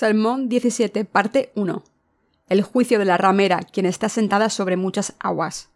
Salmón 0.00 0.48
17, 0.48 1.04
parte 1.06 1.50
1. 1.56 1.82
El 2.48 2.62
juicio 2.62 3.00
de 3.00 3.04
la 3.04 3.16
ramera, 3.16 3.58
quien 3.58 3.84
está 3.84 4.08
sentada 4.08 4.48
sobre 4.48 4.76
muchas 4.76 5.14
aguas. 5.18 5.70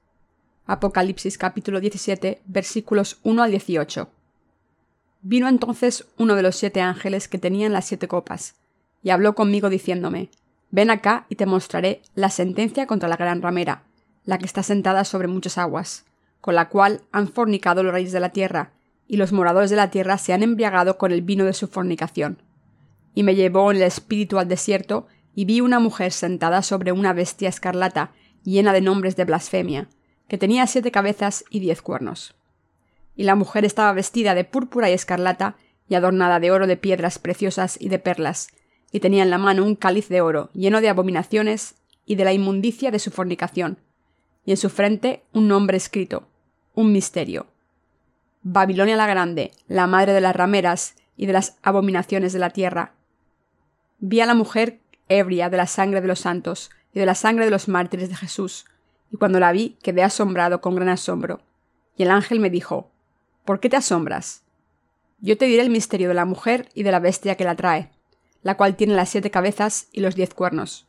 Apocalipsis 0.64 1.37
capítulo 1.38 1.80
17, 1.80 2.41
versículos 2.45 3.19
1 3.24 3.43
al 3.43 3.50
18. 3.50 4.09
Vino 5.23 5.48
entonces 5.48 6.06
uno 6.19 6.37
de 6.37 6.43
los 6.43 6.55
siete 6.55 6.80
ángeles 6.80 7.27
que 7.27 7.38
tenían 7.38 7.73
las 7.73 7.87
siete 7.87 8.06
copas, 8.06 8.55
y 9.02 9.11
habló 9.11 9.34
conmigo 9.34 9.69
diciéndome, 9.69 10.30
Ven 10.70 10.91
acá 10.91 11.27
y 11.29 11.34
te 11.34 11.46
mostraré 11.46 12.01
la 12.15 12.30
sentencia 12.30 12.87
contra 12.87 13.09
la 13.09 13.16
gran 13.16 13.43
ramera, 13.43 13.82
la 14.24 14.38
que 14.38 14.46
está 14.46 14.62
sentada 14.62 15.02
sobre 15.02 15.27
muchas 15.27 15.59
aguas, 15.59 16.04
con 16.41 16.54
la 16.54 16.68
cual 16.68 17.01
han 17.10 17.27
fornicado 17.27 17.82
los 17.82 17.93
reyes 17.93 18.12
de 18.12 18.20
la 18.20 18.30
tierra, 18.30 18.70
y 19.09 19.16
los 19.16 19.32
moradores 19.32 19.70
de 19.70 19.77
la 19.77 19.91
tierra 19.91 20.16
se 20.16 20.32
han 20.32 20.45
embriagado 20.45 20.96
con 20.96 21.10
el 21.10 21.23
vino 21.23 21.45
de 21.45 21.54
su 21.54 21.66
fornicación 21.66 22.38
y 23.15 23.23
me 23.23 23.34
llevó 23.34 23.71
en 23.71 23.79
el 23.79 23.83
espíritu 23.83 24.39
al 24.39 24.48
desierto, 24.48 25.07
y 25.34 25.45
vi 25.45 25.61
una 25.61 25.79
mujer 25.79 26.12
sentada 26.12 26.62
sobre 26.62 26.93
una 26.93 27.12
bestia 27.12 27.48
escarlata, 27.48 28.12
llena 28.45 28.73
de 28.73 28.80
nombres 28.80 29.16
de 29.16 29.25
blasfemia, 29.25 29.88
que 30.29 30.38
tenía 30.38 30.66
siete 30.66 30.91
cabezas 30.91 31.45
y 31.51 31.61
diez 31.61 31.83
cuernos. 31.83 32.35
Y 33.16 33.25
la 33.25 33.35
mujer 33.35 33.65
estaba 33.65 33.93
vestida 33.93 34.35
de 34.35 34.45
púrpura 34.45 34.91
y 34.91 34.95
escarlata, 34.95 35.57
y 35.88 35.95
adornada 35.95 36.41
de 36.41 36.51
oro 36.51 36.66
de 36.66 36.77
piedras 36.77 37.19
preciosas 37.19 37.79
y 37.80 37.88
de 37.88 37.98
perlas, 37.98 38.48
y 38.93 39.01
tenía 39.01 39.23
en 39.23 39.30
la 39.30 39.38
mano 39.38 39.65
un 39.65 39.74
cáliz 39.74 40.09
de 40.09 40.21
oro, 40.21 40.51
lleno 40.52 40.80
de 40.80 40.88
abominaciones 40.88 41.74
y 42.07 42.15
de 42.15 42.24
la 42.24 42.33
inmundicia 42.33 42.91
de 42.91 42.99
su 42.99 43.10
fornicación, 43.10 43.79
y 44.45 44.52
en 44.52 44.57
su 44.57 44.71
frente 44.71 45.23
un 45.32 45.49
nombre 45.49 45.76
escrito, 45.76 46.29
un 46.74 46.93
misterio. 46.93 47.47
Babilonia 48.43 48.97
la 48.97 49.07
Grande, 49.07 49.52
la 49.69 49.87
madre 49.87 50.13
de 50.13 50.21
las 50.21 50.35
rameras 50.35 50.95
y 51.16 51.26
de 51.26 51.32
las 51.32 51.57
abominaciones 51.63 52.32
de 52.32 52.38
la 52.38 52.51
tierra, 52.51 52.95
Vi 54.04 54.20
a 54.20 54.26
la 54.26 54.34
mujer 54.34 54.80
ebria 55.08 55.48
de 55.48 55.56
la 55.56 55.68
sangre 55.68 56.00
de 56.00 56.08
los 56.08 56.18
santos 56.18 56.72
y 56.92 56.98
de 56.98 57.06
la 57.06 57.14
sangre 57.14 57.45
de 57.45 57.52
los 57.52 57.68
mártires 57.68 58.08
de 58.08 58.16
Jesús, 58.16 58.64
y 59.12 59.16
cuando 59.16 59.38
la 59.38 59.52
vi 59.52 59.78
quedé 59.80 60.02
asombrado 60.02 60.60
con 60.60 60.74
gran 60.74 60.88
asombro. 60.88 61.40
Y 61.96 62.02
el 62.02 62.10
ángel 62.10 62.40
me 62.40 62.50
dijo, 62.50 62.90
¿Por 63.45 63.60
qué 63.60 63.68
te 63.68 63.76
asombras? 63.76 64.42
Yo 65.20 65.38
te 65.38 65.44
diré 65.44 65.62
el 65.62 65.70
misterio 65.70 66.08
de 66.08 66.14
la 66.14 66.25
mujer 66.25 66.69
y 66.75 66.82
de 66.82 66.91
la 66.91 66.98
bestia 66.98 67.36
que 67.36 67.44
la 67.44 67.54
trae, 67.54 67.92
la 68.42 68.56
cual 68.56 68.75
tiene 68.75 68.97
las 68.97 69.08
siete 69.08 69.30
cabezas 69.30 69.86
y 69.92 70.00
los 70.00 70.16
diez 70.16 70.34
cuernos. 70.34 70.88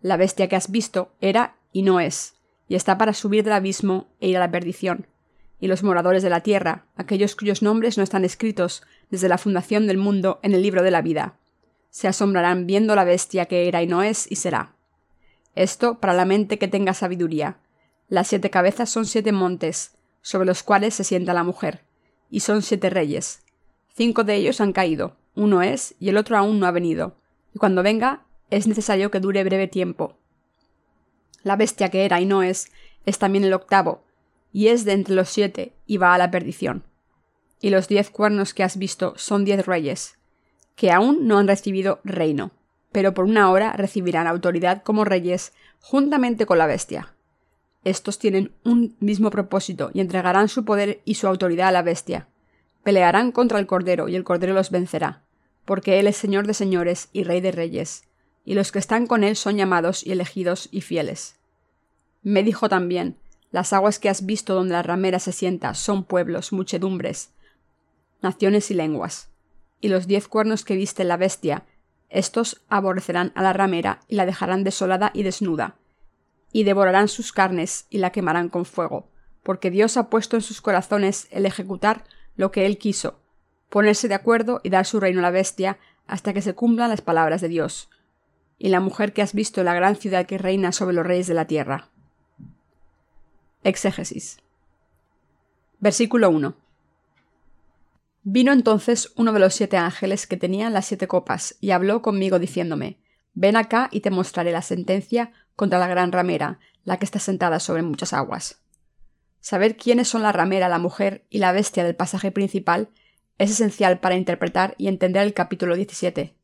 La 0.00 0.16
bestia 0.16 0.48
que 0.48 0.54
has 0.54 0.70
visto 0.70 1.10
era 1.20 1.56
y 1.72 1.82
no 1.82 1.98
es, 1.98 2.36
y 2.68 2.76
está 2.76 2.98
para 2.98 3.14
subir 3.14 3.42
del 3.42 3.54
abismo 3.54 4.06
e 4.20 4.28
ir 4.28 4.36
a 4.36 4.40
la 4.40 4.52
perdición. 4.52 5.08
Y 5.58 5.66
los 5.66 5.82
moradores 5.82 6.22
de 6.22 6.30
la 6.30 6.44
tierra, 6.44 6.84
aquellos 6.94 7.34
cuyos 7.34 7.62
nombres 7.62 7.98
no 7.98 8.04
están 8.04 8.24
escritos 8.24 8.84
desde 9.10 9.28
la 9.28 9.38
fundación 9.38 9.88
del 9.88 9.98
mundo 9.98 10.38
en 10.44 10.54
el 10.54 10.62
libro 10.62 10.84
de 10.84 10.92
la 10.92 11.02
vida, 11.02 11.34
se 11.90 12.08
asombrarán 12.08 12.66
viendo 12.66 12.94
la 12.94 13.04
bestia 13.04 13.46
que 13.46 13.68
era 13.68 13.82
y 13.82 13.86
no 13.86 14.02
es 14.02 14.30
y 14.30 14.36
será. 14.36 14.74
Esto 15.54 15.98
para 15.98 16.14
la 16.14 16.24
mente 16.24 16.58
que 16.58 16.68
tenga 16.68 16.94
sabiduría. 16.94 17.58
Las 18.08 18.28
siete 18.28 18.50
cabezas 18.50 18.90
son 18.90 19.06
siete 19.06 19.32
montes, 19.32 19.96
sobre 20.22 20.46
los 20.46 20.62
cuales 20.62 20.94
se 20.94 21.04
sienta 21.04 21.34
la 21.34 21.44
mujer, 21.44 21.82
y 22.30 22.40
son 22.40 22.62
siete 22.62 22.90
reyes. 22.90 23.42
Cinco 23.94 24.24
de 24.24 24.36
ellos 24.36 24.60
han 24.60 24.72
caído, 24.72 25.16
uno 25.34 25.62
es, 25.62 25.94
y 25.98 26.08
el 26.08 26.16
otro 26.16 26.36
aún 26.36 26.60
no 26.60 26.66
ha 26.66 26.70
venido, 26.70 27.16
y 27.54 27.58
cuando 27.58 27.82
venga 27.82 28.24
es 28.50 28.66
necesario 28.66 29.10
que 29.10 29.20
dure 29.20 29.44
breve 29.44 29.68
tiempo. 29.68 30.16
La 31.42 31.56
bestia 31.56 31.90
que 31.90 32.04
era 32.04 32.20
y 32.20 32.26
no 32.26 32.42
es, 32.42 32.70
es 33.06 33.18
también 33.18 33.44
el 33.44 33.52
octavo, 33.52 34.04
y 34.52 34.68
es 34.68 34.84
de 34.84 34.92
entre 34.92 35.14
los 35.14 35.28
siete, 35.28 35.74
y 35.86 35.96
va 35.96 36.14
a 36.14 36.18
la 36.18 36.30
perdición. 36.30 36.84
Y 37.60 37.70
los 37.70 37.88
diez 37.88 38.10
cuernos 38.10 38.54
que 38.54 38.62
has 38.62 38.76
visto 38.76 39.14
son 39.16 39.44
diez 39.44 39.66
reyes, 39.66 40.17
que 40.78 40.92
aún 40.92 41.26
no 41.26 41.38
han 41.38 41.48
recibido 41.48 41.98
reino, 42.04 42.52
pero 42.92 43.12
por 43.12 43.24
una 43.24 43.50
hora 43.50 43.72
recibirán 43.72 44.28
autoridad 44.28 44.84
como 44.84 45.04
reyes 45.04 45.52
juntamente 45.80 46.46
con 46.46 46.56
la 46.56 46.68
bestia. 46.68 47.14
Estos 47.82 48.20
tienen 48.20 48.52
un 48.62 48.94
mismo 49.00 49.30
propósito 49.30 49.90
y 49.92 49.98
entregarán 49.98 50.48
su 50.48 50.64
poder 50.64 51.00
y 51.04 51.16
su 51.16 51.26
autoridad 51.26 51.66
a 51.66 51.72
la 51.72 51.82
bestia. 51.82 52.28
Pelearán 52.84 53.32
contra 53.32 53.58
el 53.58 53.66
Cordero 53.66 54.08
y 54.08 54.14
el 54.14 54.22
Cordero 54.22 54.54
los 54.54 54.70
vencerá, 54.70 55.24
porque 55.64 55.98
Él 55.98 56.06
es 56.06 56.16
Señor 56.16 56.46
de 56.46 56.54
señores 56.54 57.08
y 57.12 57.24
Rey 57.24 57.40
de 57.40 57.50
reyes, 57.50 58.04
y 58.44 58.54
los 58.54 58.70
que 58.70 58.78
están 58.78 59.08
con 59.08 59.24
Él 59.24 59.34
son 59.34 59.56
llamados 59.56 60.06
y 60.06 60.12
elegidos 60.12 60.68
y 60.70 60.82
fieles. 60.82 61.40
Me 62.22 62.44
dijo 62.44 62.68
también, 62.68 63.16
las 63.50 63.72
aguas 63.72 63.98
que 63.98 64.10
has 64.10 64.24
visto 64.26 64.54
donde 64.54 64.74
la 64.74 64.84
ramera 64.84 65.18
se 65.18 65.32
sienta 65.32 65.74
son 65.74 66.04
pueblos, 66.04 66.52
muchedumbres, 66.52 67.30
naciones 68.22 68.70
y 68.70 68.74
lenguas 68.74 69.28
y 69.80 69.88
los 69.88 70.06
diez 70.06 70.28
cuernos 70.28 70.64
que 70.64 70.76
viste 70.76 71.04
la 71.04 71.16
bestia, 71.16 71.64
estos 72.08 72.62
aborrecerán 72.68 73.32
a 73.34 73.42
la 73.42 73.52
ramera 73.52 74.00
y 74.08 74.16
la 74.16 74.26
dejarán 74.26 74.64
desolada 74.64 75.10
y 75.14 75.22
desnuda, 75.22 75.76
y 76.52 76.64
devorarán 76.64 77.08
sus 77.08 77.32
carnes 77.32 77.86
y 77.90 77.98
la 77.98 78.10
quemarán 78.10 78.48
con 78.48 78.64
fuego, 78.64 79.10
porque 79.42 79.70
Dios 79.70 79.96
ha 79.96 80.08
puesto 80.08 80.36
en 80.36 80.42
sus 80.42 80.60
corazones 80.60 81.28
el 81.30 81.46
ejecutar 81.46 82.04
lo 82.36 82.50
que 82.50 82.66
él 82.66 82.78
quiso, 82.78 83.20
ponerse 83.68 84.08
de 84.08 84.14
acuerdo 84.14 84.60
y 84.62 84.70
dar 84.70 84.86
su 84.86 85.00
reino 85.00 85.20
a 85.20 85.22
la 85.22 85.30
bestia 85.30 85.78
hasta 86.06 86.32
que 86.32 86.42
se 86.42 86.54
cumplan 86.54 86.90
las 86.90 87.02
palabras 87.02 87.40
de 87.40 87.48
Dios, 87.48 87.90
y 88.58 88.68
la 88.70 88.80
mujer 88.80 89.12
que 89.12 89.22
has 89.22 89.34
visto 89.34 89.62
la 89.62 89.74
gran 89.74 89.96
ciudad 89.96 90.26
que 90.26 90.38
reina 90.38 90.72
sobre 90.72 90.94
los 90.94 91.06
reyes 91.06 91.26
de 91.26 91.34
la 91.34 91.46
tierra. 91.46 91.90
Exégesis. 93.62 94.38
Versículo 95.78 96.30
1. 96.30 96.54
Vino 98.30 98.52
entonces 98.52 99.14
uno 99.16 99.32
de 99.32 99.38
los 99.38 99.54
siete 99.54 99.78
ángeles 99.78 100.26
que 100.26 100.36
tenían 100.36 100.74
las 100.74 100.84
siete 100.84 101.08
copas, 101.08 101.56
y 101.62 101.70
habló 101.70 102.02
conmigo 102.02 102.38
diciéndome 102.38 102.98
Ven 103.32 103.56
acá 103.56 103.88
y 103.90 104.00
te 104.00 104.10
mostraré 104.10 104.52
la 104.52 104.60
sentencia 104.60 105.32
contra 105.56 105.78
la 105.78 105.88
gran 105.88 106.12
ramera, 106.12 106.58
la 106.84 106.98
que 106.98 107.06
está 107.06 107.20
sentada 107.20 107.58
sobre 107.58 107.80
muchas 107.80 108.12
aguas. 108.12 108.60
Saber 109.40 109.78
quiénes 109.78 110.08
son 110.08 110.22
la 110.22 110.32
ramera, 110.32 110.68
la 110.68 110.78
mujer 110.78 111.24
y 111.30 111.38
la 111.38 111.52
bestia 111.52 111.84
del 111.84 111.96
pasaje 111.96 112.30
principal 112.30 112.90
es 113.38 113.50
esencial 113.50 113.98
para 113.98 114.16
interpretar 114.16 114.74
y 114.76 114.88
entender 114.88 115.22
el 115.22 115.32
capítulo 115.32 115.74
17. 115.74 116.36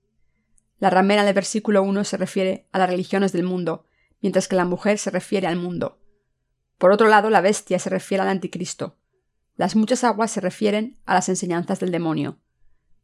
La 0.78 0.89
ramera 0.89 1.22
del 1.22 1.34
versículo 1.34 1.83
1 1.83 2.05
se 2.05 2.16
refiere 2.16 2.66
a 2.72 2.78
las 2.78 2.89
religiones 2.89 3.33
del 3.33 3.43
mundo, 3.43 3.84
mientras 4.22 4.49
que 4.49 4.56
la 4.56 4.65
mujer 4.65 4.97
se 4.97 5.11
refiere 5.11 5.49
al 5.49 5.56
mundo. 5.56 5.99
Por 6.78 6.93
otro 6.93 7.09
lado, 7.09 7.28
la 7.28 7.43
bestia 7.43 7.78
se 7.78 7.91
refiere 7.91 8.22
al 8.22 8.31
anticristo, 8.31 8.97
las 9.56 9.76
muchas 9.76 10.03
aguas 10.04 10.31
se 10.31 10.41
refieren 10.41 10.98
a 11.06 11.15
las 11.15 11.28
enseñanzas 11.28 11.78
del 11.81 11.92
demonio. 11.92 12.38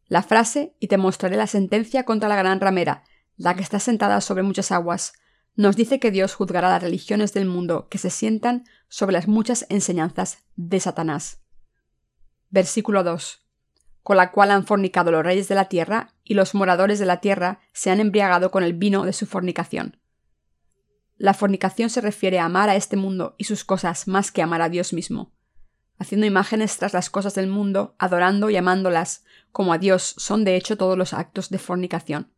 La 0.07 0.23
frase 0.23 0.75
y 0.81 0.89
te 0.89 0.97
mostraré 0.97 1.37
la 1.37 1.47
sentencia 1.47 2.05
contra 2.05 2.29
la 2.29 2.37
gran 2.37 2.61
ramera, 2.61 3.05
la 3.37 3.55
que 3.55 3.63
está 3.63 3.79
sentada 3.79 4.21
sobre 4.21 4.43
muchas 4.43 4.73
aguas, 4.73 5.13
nos 5.55 5.77
dice 5.77 6.01
que 6.01 6.11
Dios 6.11 6.35
juzgará 6.35 6.69
las 6.69 6.83
religiones 6.83 7.33
del 7.33 7.47
mundo 7.47 7.89
que 7.89 7.99
se 7.99 8.11
sientan 8.11 8.65
sobre 8.89 9.13
las 9.13 9.29
muchas 9.29 9.67
enseñanzas 9.69 10.45
de 10.57 10.81
Satanás. 10.81 11.43
Versículo 12.49 13.05
2. 13.05 13.47
Con 14.03 14.17
la 14.17 14.33
cual 14.33 14.51
han 14.51 14.67
fornicado 14.67 15.13
los 15.13 15.25
reyes 15.25 15.49
de 15.49 15.55
la 15.55 15.67
tierra, 15.67 16.15
y 16.25 16.35
los 16.35 16.55
moradores 16.55 16.99
de 16.99 17.07
la 17.07 17.21
tierra 17.21 17.61
se 17.73 17.91
han 17.91 18.01
embriagado 18.01 18.51
con 18.51 18.65
el 18.65 18.73
vino 18.73 19.05
de 19.05 19.13
su 19.13 19.27
fornicación. 19.27 20.01
La 21.17 21.35
fornicación 21.35 21.91
se 21.91 22.01
refiere 22.01 22.39
a 22.39 22.47
amar 22.47 22.69
a 22.71 22.77
este 22.77 22.97
mundo 22.97 23.35
y 23.37 23.45
sus 23.45 23.65
cosas 23.65 24.09
más 24.09 24.33
que 24.33 24.43
amar 24.43 24.63
a 24.63 24.69
Dios 24.69 24.93
mismo 24.93 25.33
haciendo 26.01 26.27
imágenes 26.27 26.77
tras 26.79 26.95
las 26.95 27.11
cosas 27.11 27.35
del 27.35 27.47
mundo, 27.47 27.95
adorando 27.99 28.51
y 28.51 28.57
amándolas 28.57 29.23
como 29.53 29.73
a 29.73 29.79
Dios 29.79 30.15
son 30.17 30.45
de 30.45 30.57
hecho 30.57 30.77
todos 30.77 30.97
los 30.97 31.13
actos 31.13 31.51
de 31.51 31.59
fornicación. 31.59 32.33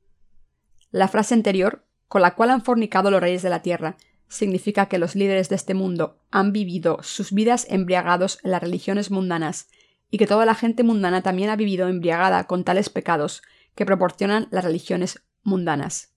La 0.91 1.09
frase 1.09 1.35
anterior, 1.35 1.87
con 2.09 2.21
la 2.23 2.35
cual 2.35 2.51
han 2.51 2.63
fornicado 2.63 3.11
los 3.11 3.21
reyes 3.23 3.43
de 3.43 3.51
la 3.51 3.63
tierra, 3.63 3.97
significa 4.29 4.87
que 4.87 4.99
los 4.99 5.15
líderes 5.15 5.49
de 5.49 5.57
este 5.57 5.75
mundo 5.75 6.19
han 6.31 6.53
vivido 6.53 6.99
sus 7.03 7.33
vidas 7.33 7.67
embriagados 7.71 8.39
en 8.43 8.51
las 8.51 8.63
religiones 8.63 9.11
mundanas, 9.11 9.69
y 10.11 10.19
que 10.19 10.27
toda 10.27 10.45
la 10.45 10.55
gente 10.55 10.83
mundana 10.83 11.23
también 11.23 11.49
ha 11.49 11.57
vivido 11.57 11.89
embriagada 11.89 12.45
con 12.47 12.65
tales 12.65 12.91
pecados 12.91 13.43
que 13.75 13.87
proporcionan 13.87 14.49
las 14.51 14.65
religiones 14.65 15.23
mundanas. 15.43 16.13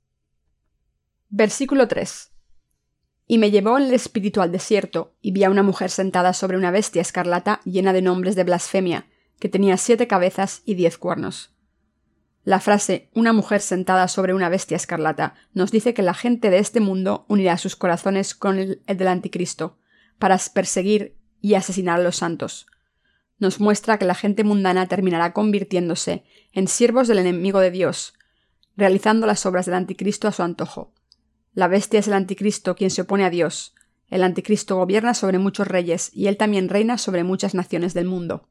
Versículo 1.29 1.87
3. 1.87 2.34
Y 3.27 3.37
me 3.37 3.51
llevó 3.51 3.77
en 3.77 3.85
el 3.85 3.93
espíritu 3.93 4.41
al 4.41 4.51
desierto, 4.51 5.15
y 5.21 5.31
vi 5.31 5.43
a 5.43 5.49
una 5.49 5.63
mujer 5.63 5.89
sentada 5.89 6.33
sobre 6.33 6.57
una 6.57 6.71
bestia 6.71 7.01
escarlata 7.01 7.61
llena 7.65 7.93
de 7.93 8.01
nombres 8.01 8.35
de 8.35 8.43
blasfemia, 8.43 9.07
que 9.39 9.49
tenía 9.49 9.77
siete 9.77 10.07
cabezas 10.07 10.61
y 10.65 10.75
diez 10.75 10.97
cuernos. 10.97 11.55
La 12.45 12.59
frase 12.59 13.09
una 13.15 13.33
mujer 13.33 13.59
sentada 13.59 14.07
sobre 14.07 14.35
una 14.35 14.49
bestia 14.49 14.77
escarlata 14.77 15.33
nos 15.53 15.71
dice 15.71 15.95
que 15.95 16.03
la 16.03 16.13
gente 16.13 16.51
de 16.51 16.59
este 16.59 16.79
mundo 16.79 17.25
unirá 17.27 17.57
sus 17.57 17.75
corazones 17.75 18.35
con 18.35 18.59
el, 18.59 18.83
del 18.85 19.07
anticristo, 19.07 19.79
para 20.19 20.39
perseguir 20.53 21.17
y 21.41 21.55
asesinar 21.55 21.99
a 21.99 22.03
los 22.03 22.17
santos. 22.17 22.67
Nos 23.39 23.59
muestra 23.59 23.97
que 23.97 24.05
la 24.05 24.15
gente 24.15 24.43
mundana 24.43 24.87
terminará 24.87 25.33
convirtiéndose 25.33 26.23
en 26.53 26.67
siervos 26.67 27.07
del 27.07 27.17
enemigo 27.17 27.59
de 27.59 27.71
Dios, 27.71 28.13
realizando 28.77 29.25
las 29.25 29.45
obras 29.47 29.65
del 29.65 29.75
anticristo 29.75 30.27
a 30.27 30.31
su 30.31 30.43
antojo. 30.43 30.93
La 31.55 31.69
bestia 31.69 32.01
es 32.01 32.07
el 32.07 32.13
anticristo 32.13 32.75
quien 32.75 32.91
se 32.91 33.03
opone 33.03 33.23
a 33.23 33.29
Dios. 33.29 33.73
El 34.09 34.23
anticristo 34.23 34.75
gobierna 34.75 35.13
sobre 35.13 35.39
muchos 35.39 35.65
reyes 35.67 36.11
y 36.13 36.27
él 36.27 36.35
también 36.35 36.67
reina 36.67 36.97
sobre 36.97 37.23
muchas 37.23 37.55
naciones 37.55 37.93
del 37.93 38.05
mundo. 38.05 38.49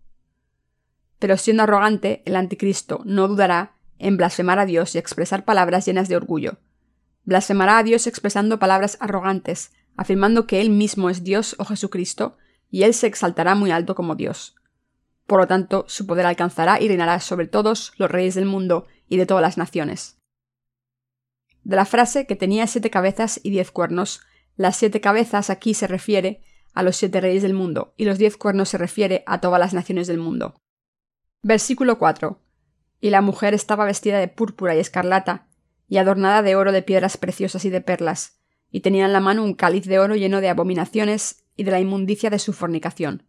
Pero 1.19 1.37
siendo 1.37 1.65
arrogante, 1.65 2.23
el 2.25 2.35
anticristo 2.35 3.03
no 3.05 3.29
dudará 3.29 3.75
en 3.99 4.17
blasfemar 4.17 4.59
a 4.59 4.65
Dios 4.65 4.95
y 4.95 4.99
expresar 4.99 5.45
palabras 5.45 5.85
llenas 5.85 6.09
de 6.09 6.17
orgullo. 6.17 6.57
Blasfemará 7.25 7.77
a 7.77 7.83
Dios 7.83 8.07
expresando 8.07 8.59
palabras 8.59 8.97
arrogantes, 9.01 9.73
afirmando 9.97 10.47
que 10.47 10.63
Él 10.63 10.71
mismo 10.71 11.11
es 11.11 11.23
Dios 11.23 11.57
o 11.59 11.67
Jesucristo, 11.67 12.39
y 12.71 12.85
Él 12.85 12.95
se 12.95 13.07
exaltará 13.07 13.55
muy 13.55 13.71
alto 13.71 13.95
como 13.95 14.15
Dios. 14.15 14.57
Por 15.27 15.41
lo 15.41 15.47
tanto, 15.47 15.85
su 15.89 16.07
poder 16.07 16.25
alcanzará 16.25 16.81
y 16.81 16.89
reinará 16.89 17.21
sobre 17.21 17.49
todos 17.49 17.93
los 17.99 18.11
reyes 18.11 18.35
del 18.35 18.47
mundo 18.47 18.87
y 19.09 19.19
de 19.19 19.27
todas 19.27 19.43
las 19.43 19.59
naciones. 19.59 20.17
De 21.65 21.77
la 21.77 21.87
frase 21.87 22.27
que 22.27 22.37
tenía 22.37 22.67
siete 22.67 22.91
cabezas 22.91 23.41
y 23.43 23.51
diez 23.51 23.71
cuernos, 23.71 24.21
las 24.57 24.77
siete 24.77 25.01
cabezas 25.01 25.51
aquí 25.51 25.75
se 25.75 25.87
refiere 25.87 26.43
a 26.75 26.83
los 26.83 26.97
siete 26.97 27.21
reyes 27.21 27.43
del 27.43 27.55
mundo, 27.55 27.95
y 27.97 28.05
los 28.05 28.19
diez 28.19 28.37
cuernos 28.37 28.69
se 28.69 28.79
refiere 28.79 29.23
a 29.27 29.41
todas 29.41 29.59
las 29.59 29.75
naciones 29.75 30.07
del 30.07 30.19
mundo. 30.19 30.61
Versículo 31.43 31.99
4. 31.99 32.41
Y 33.01 33.11
la 33.11 33.21
mujer 33.21 33.55
estaba 33.55 33.85
vestida 33.85 34.19
de 34.19 34.29
púrpura 34.29 34.75
y 34.77 34.79
escarlata, 34.79 35.47
y 35.89 35.99
adornada 35.99 36.43
de 36.43 36.57
oro 36.57 36.73
de 36.73 36.83
piedras 36.83 37.17
preciosas 37.17 37.65
y 37.65 37.71
de 37.71 37.81
perlas, 37.81 38.41
y 38.71 38.81
tenía 38.81 39.07
en 39.07 39.13
la 39.13 39.21
mano 39.21 39.45
un 39.45 39.55
cáliz 39.55 39.87
de 39.87 39.99
oro 39.99 40.17
lleno 40.17 40.41
de 40.41 40.49
abominaciones 40.49 41.45
y 41.57 41.65
de 41.65 41.71
la 41.71 41.81
inmundicia 41.81 42.31
de 42.31 42.39
su 42.39 42.53
fornicación. 42.53 43.29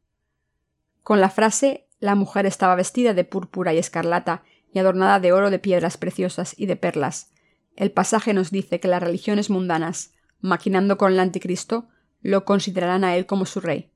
Con 1.04 1.22
la 1.22 1.30
frase 1.30 1.88
la 2.00 2.16
mujer 2.16 2.46
estaba 2.46 2.76
vestida 2.76 3.14
de 3.14 3.24
púrpura 3.24 3.74
y 3.74 3.78
escarlata, 3.78 4.44
y 4.74 4.80
adornada 4.80 5.20
de 5.20 5.32
oro 5.32 5.52
de 5.52 5.60
piedras 5.60 5.98
preciosas 5.98 6.54
y 6.58 6.66
de 6.66 6.76
perlas. 6.76 7.32
El 7.76 7.92
pasaje 7.92 8.34
nos 8.34 8.52
dice 8.52 8.80
que 8.80 8.88
las 8.88 9.04
religiones 9.04 9.50
mundanas, 9.50 10.14
maquinando 10.40 10.98
con 10.98 11.12
el 11.12 11.20
anticristo, 11.20 11.88
lo 12.22 12.46
considerarán 12.46 13.04
a 13.04 13.16
él 13.16 13.26
como 13.26 13.46
su 13.46 13.60
rey. 13.60 13.92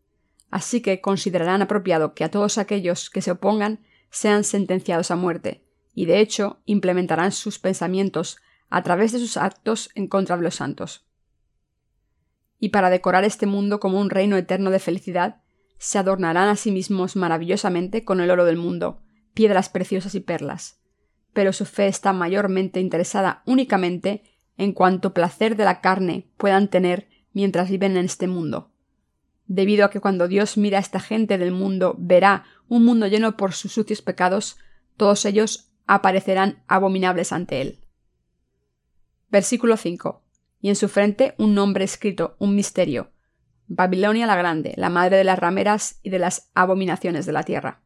Así 0.52 0.82
que 0.82 1.02
considerarán 1.02 1.62
apropiado 1.62 2.14
que 2.14 2.24
a 2.24 2.32
todos 2.32 2.58
aquellos 2.58 3.10
que 3.10 3.22
se 3.22 3.32
opongan 3.32 3.80
sean 4.10 4.44
sentenciados 4.44 5.12
a 5.12 5.16
muerte, 5.16 5.64
y 5.94 6.06
de 6.06 6.20
hecho 6.20 6.60
implementarán 6.66 7.32
sus 7.32 7.60
pensamientos 7.60 8.38
a 8.70 8.84
través 8.84 9.12
de 9.12 9.20
sus 9.20 9.38
actos 9.38 9.90
en 9.96 10.08
contra 10.08 10.38
de 10.38 10.44
los 10.44 10.56
santos. 10.56 11.06
Y 12.60 12.70
para 12.70 12.90
decorar 12.90 13.24
este 13.24 13.46
mundo 13.46 13.80
como 13.80 14.00
un 14.00 14.10
reino 14.10 14.36
eterno 14.38 14.70
de 14.70 14.80
felicidad, 14.80 15.42
se 15.78 15.98
adornarán 15.98 16.50
a 16.50 16.56
sí 16.56 16.72
mismos 16.72 17.16
maravillosamente 17.16 18.04
con 18.04 18.20
el 18.20 18.30
oro 18.30 18.46
del 18.46 18.58
mundo, 18.58 19.02
piedras 19.34 19.70
preciosas 19.70 20.14
y 20.16 20.20
perlas. 20.20 20.79
Pero 21.34 21.54
su 21.54 21.66
fe 21.66 21.88
está 21.88 22.14
mayormente 22.14 22.80
interesada 22.80 23.44
únicamente 23.46 24.24
en 24.58 24.74
cuanto 24.74 25.14
placer 25.14 25.56
de 25.56 25.66
la 25.66 25.82
carne 25.82 26.28
puedan 26.38 26.68
tener 26.68 27.08
mientras 27.34 27.70
viven 27.70 27.98
en 27.98 28.06
este 28.06 28.28
mundo. 28.28 28.72
Debido 29.46 29.86
a 29.86 29.90
que 29.90 30.00
cuando 30.00 30.28
Dios 30.28 30.58
mira 30.58 30.78
a 30.78 30.82
esta 30.82 31.00
gente 31.00 31.38
del 31.38 31.52
mundo 31.52 31.96
verá 31.98 32.44
un 32.68 32.86
mundo 32.86 33.08
lleno 33.08 33.38
por 33.38 33.54
sus 33.54 33.72
sucios 33.72 34.02
pecados, 34.02 34.58
todos 34.98 35.26
ellos 35.26 35.72
aparecerán 35.88 36.62
abominables 36.68 37.32
ante 37.32 37.62
él. 37.62 37.80
Versículo 39.30 39.78
5. 39.78 40.22
Y 40.62 40.70
en 40.70 40.76
su 40.76 40.90
frente 40.90 41.36
un 41.38 41.56
nombre 41.56 41.86
escrito, 41.86 42.36
un 42.38 42.56
misterio. 42.56 43.12
Babilonia 43.68 44.28
la 44.28 44.36
Grande, 44.36 44.74
la 44.76 44.90
madre 44.90 45.18
de 45.18 45.24
las 45.24 45.40
rameras 45.40 46.00
y 46.04 46.10
de 46.10 46.20
las 46.20 46.52
abominaciones 46.54 47.26
de 47.26 47.32
la 47.32 47.44
tierra. 47.44 47.82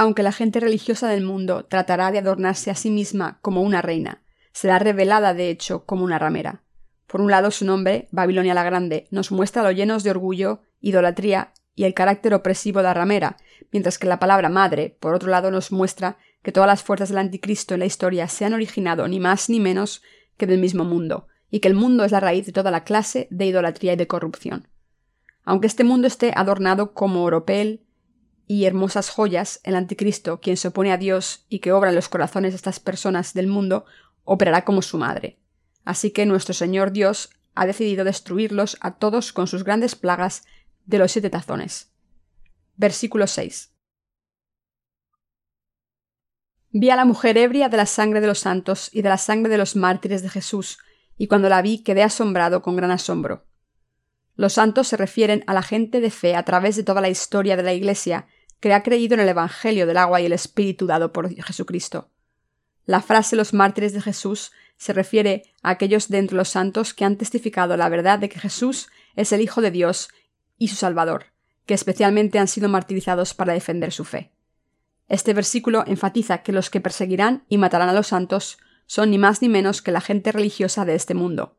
Aunque 0.00 0.22
la 0.22 0.30
gente 0.30 0.60
religiosa 0.60 1.08
del 1.08 1.24
mundo 1.24 1.64
tratará 1.64 2.12
de 2.12 2.18
adornarse 2.18 2.70
a 2.70 2.76
sí 2.76 2.88
misma 2.88 3.40
como 3.42 3.62
una 3.62 3.82
reina, 3.82 4.22
será 4.52 4.78
revelada 4.78 5.34
de 5.34 5.50
hecho 5.50 5.84
como 5.86 6.04
una 6.04 6.20
ramera. 6.20 6.62
Por 7.08 7.20
un 7.20 7.32
lado, 7.32 7.50
su 7.50 7.64
nombre, 7.64 8.06
Babilonia 8.12 8.54
la 8.54 8.62
Grande, 8.62 9.08
nos 9.10 9.32
muestra 9.32 9.64
lo 9.64 9.72
llenos 9.72 10.04
de 10.04 10.10
orgullo, 10.10 10.62
idolatría 10.80 11.52
y 11.74 11.82
el 11.82 11.94
carácter 11.94 12.32
opresivo 12.32 12.78
de 12.78 12.84
la 12.84 12.94
ramera, 12.94 13.38
mientras 13.72 13.98
que 13.98 14.06
la 14.06 14.20
palabra 14.20 14.48
madre, 14.48 14.96
por 15.00 15.14
otro 15.14 15.30
lado, 15.30 15.50
nos 15.50 15.72
muestra 15.72 16.16
que 16.42 16.52
todas 16.52 16.68
las 16.68 16.84
fuerzas 16.84 17.08
del 17.08 17.18
anticristo 17.18 17.74
en 17.74 17.80
la 17.80 17.86
historia 17.86 18.28
se 18.28 18.44
han 18.44 18.54
originado 18.54 19.08
ni 19.08 19.18
más 19.18 19.50
ni 19.50 19.58
menos 19.58 20.02
que 20.36 20.46
del 20.46 20.60
mismo 20.60 20.84
mundo, 20.84 21.26
y 21.50 21.58
que 21.58 21.68
el 21.68 21.74
mundo 21.74 22.04
es 22.04 22.12
la 22.12 22.20
raíz 22.20 22.46
de 22.46 22.52
toda 22.52 22.70
la 22.70 22.84
clase 22.84 23.26
de 23.32 23.46
idolatría 23.46 23.94
y 23.94 23.96
de 23.96 24.06
corrupción. 24.06 24.68
Aunque 25.44 25.66
este 25.66 25.82
mundo 25.82 26.06
esté 26.06 26.32
adornado 26.36 26.94
como 26.94 27.24
oropel 27.24 27.87
y 28.48 28.64
hermosas 28.64 29.10
joyas, 29.10 29.60
el 29.62 29.76
anticristo, 29.76 30.40
quien 30.40 30.56
se 30.56 30.68
opone 30.68 30.90
a 30.90 30.96
Dios 30.96 31.44
y 31.50 31.58
que 31.58 31.70
obra 31.70 31.90
en 31.90 31.94
los 31.94 32.08
corazones 32.08 32.52
de 32.52 32.56
estas 32.56 32.80
personas 32.80 33.34
del 33.34 33.46
mundo, 33.46 33.84
operará 34.24 34.64
como 34.64 34.80
su 34.80 34.96
madre. 34.96 35.38
Así 35.84 36.10
que 36.10 36.24
nuestro 36.24 36.54
Señor 36.54 36.90
Dios 36.90 37.28
ha 37.54 37.66
decidido 37.66 38.04
destruirlos 38.04 38.78
a 38.80 38.96
todos 38.96 39.34
con 39.34 39.46
sus 39.48 39.64
grandes 39.64 39.94
plagas 39.94 40.44
de 40.86 40.98
los 40.98 41.12
siete 41.12 41.28
tazones. 41.28 41.92
Versículo 42.76 43.26
6. 43.26 43.70
Vi 46.70 46.90
a 46.90 46.96
la 46.96 47.04
mujer 47.04 47.36
ebria 47.36 47.68
de 47.68 47.76
la 47.76 47.86
sangre 47.86 48.22
de 48.22 48.28
los 48.28 48.38
santos 48.38 48.88
y 48.94 49.02
de 49.02 49.10
la 49.10 49.18
sangre 49.18 49.50
de 49.50 49.58
los 49.58 49.76
mártires 49.76 50.22
de 50.22 50.30
Jesús, 50.30 50.78
y 51.18 51.26
cuando 51.26 51.50
la 51.50 51.60
vi 51.60 51.82
quedé 51.82 52.02
asombrado 52.02 52.62
con 52.62 52.76
gran 52.76 52.92
asombro. 52.92 53.44
Los 54.36 54.54
santos 54.54 54.88
se 54.88 54.96
refieren 54.96 55.44
a 55.46 55.52
la 55.52 55.62
gente 55.62 56.00
de 56.00 56.10
fe 56.10 56.34
a 56.34 56.44
través 56.44 56.76
de 56.76 56.84
toda 56.84 57.02
la 57.02 57.10
historia 57.10 57.56
de 57.56 57.62
la 57.62 57.74
Iglesia 57.74 58.26
que 58.60 58.72
ha 58.72 58.82
creído 58.82 59.14
en 59.14 59.20
el 59.20 59.28
Evangelio 59.28 59.86
del 59.86 59.96
agua 59.96 60.20
y 60.20 60.26
el 60.26 60.32
Espíritu 60.32 60.86
dado 60.86 61.12
por 61.12 61.32
Jesucristo. 61.32 62.10
La 62.84 63.02
frase 63.02 63.36
los 63.36 63.52
mártires 63.52 63.92
de 63.92 64.00
Jesús 64.00 64.52
se 64.76 64.92
refiere 64.92 65.42
a 65.62 65.70
aquellos 65.70 66.08
de 66.08 66.18
entre 66.18 66.36
los 66.36 66.48
santos 66.48 66.94
que 66.94 67.04
han 67.04 67.16
testificado 67.16 67.76
la 67.76 67.88
verdad 67.88 68.18
de 68.18 68.28
que 68.28 68.40
Jesús 68.40 68.88
es 69.14 69.32
el 69.32 69.40
Hijo 69.40 69.60
de 69.60 69.70
Dios 69.70 70.08
y 70.56 70.68
su 70.68 70.76
Salvador, 70.76 71.26
que 71.66 71.74
especialmente 71.74 72.38
han 72.38 72.48
sido 72.48 72.68
martirizados 72.68 73.34
para 73.34 73.52
defender 73.52 73.92
su 73.92 74.04
fe. 74.04 74.32
Este 75.08 75.34
versículo 75.34 75.84
enfatiza 75.86 76.38
que 76.38 76.52
los 76.52 76.70
que 76.70 76.80
perseguirán 76.80 77.44
y 77.48 77.58
matarán 77.58 77.88
a 77.88 77.92
los 77.92 78.08
santos 78.08 78.58
son 78.86 79.10
ni 79.10 79.18
más 79.18 79.42
ni 79.42 79.48
menos 79.48 79.82
que 79.82 79.92
la 79.92 80.00
gente 80.00 80.32
religiosa 80.32 80.84
de 80.84 80.94
este 80.94 81.14
mundo. 81.14 81.56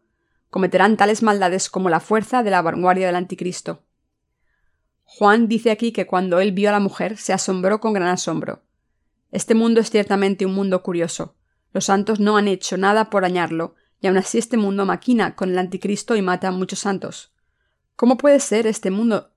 Cometerán 0.50 0.98
tales 0.98 1.22
maldades 1.22 1.70
como 1.70 1.90
la 1.90 2.00
fuerza 2.00 2.42
de 2.42 2.50
la 2.50 2.62
vanguardia 2.62 3.06
del 3.06 3.16
anticristo. 3.16 3.84
Juan 5.12 5.48
dice 5.48 5.72
aquí 5.72 5.92
que 5.92 6.06
cuando 6.06 6.40
él 6.40 6.52
vio 6.52 6.70
a 6.70 6.72
la 6.72 6.80
mujer 6.80 7.18
se 7.18 7.34
asombró 7.34 7.80
con 7.80 7.94
gran 7.94 8.10
asombro. 8.10 8.62
Este 9.32 9.56
mundo 9.56 9.82
es 9.82 9.90
ciertamente 9.90 10.46
un 10.46 10.54
mundo 10.54 10.84
curioso. 10.84 11.36
Los 11.74 11.86
santos 11.86 12.20
no 12.20 12.38
han 12.38 12.48
hecho 12.48 12.78
nada 12.78 13.10
por 13.10 13.24
dañarlo, 13.24 13.74
y 14.00 14.08
aun 14.08 14.18
así 14.18 14.38
este 14.38 14.56
mundo 14.56 14.86
maquina 14.86 15.36
con 15.36 15.50
el 15.50 15.58
anticristo 15.58 16.16
y 16.16 16.22
mata 16.22 16.50
a 16.50 16.52
muchos 16.52 16.80
santos. 16.80 17.34
¿Cómo 17.96 18.18
puede 18.18 18.40
ser 18.40 18.68
este 18.68 18.92
mundo 18.92 19.32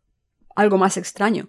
algo 0.54 0.76
más 0.76 0.98
extraño? 0.98 1.48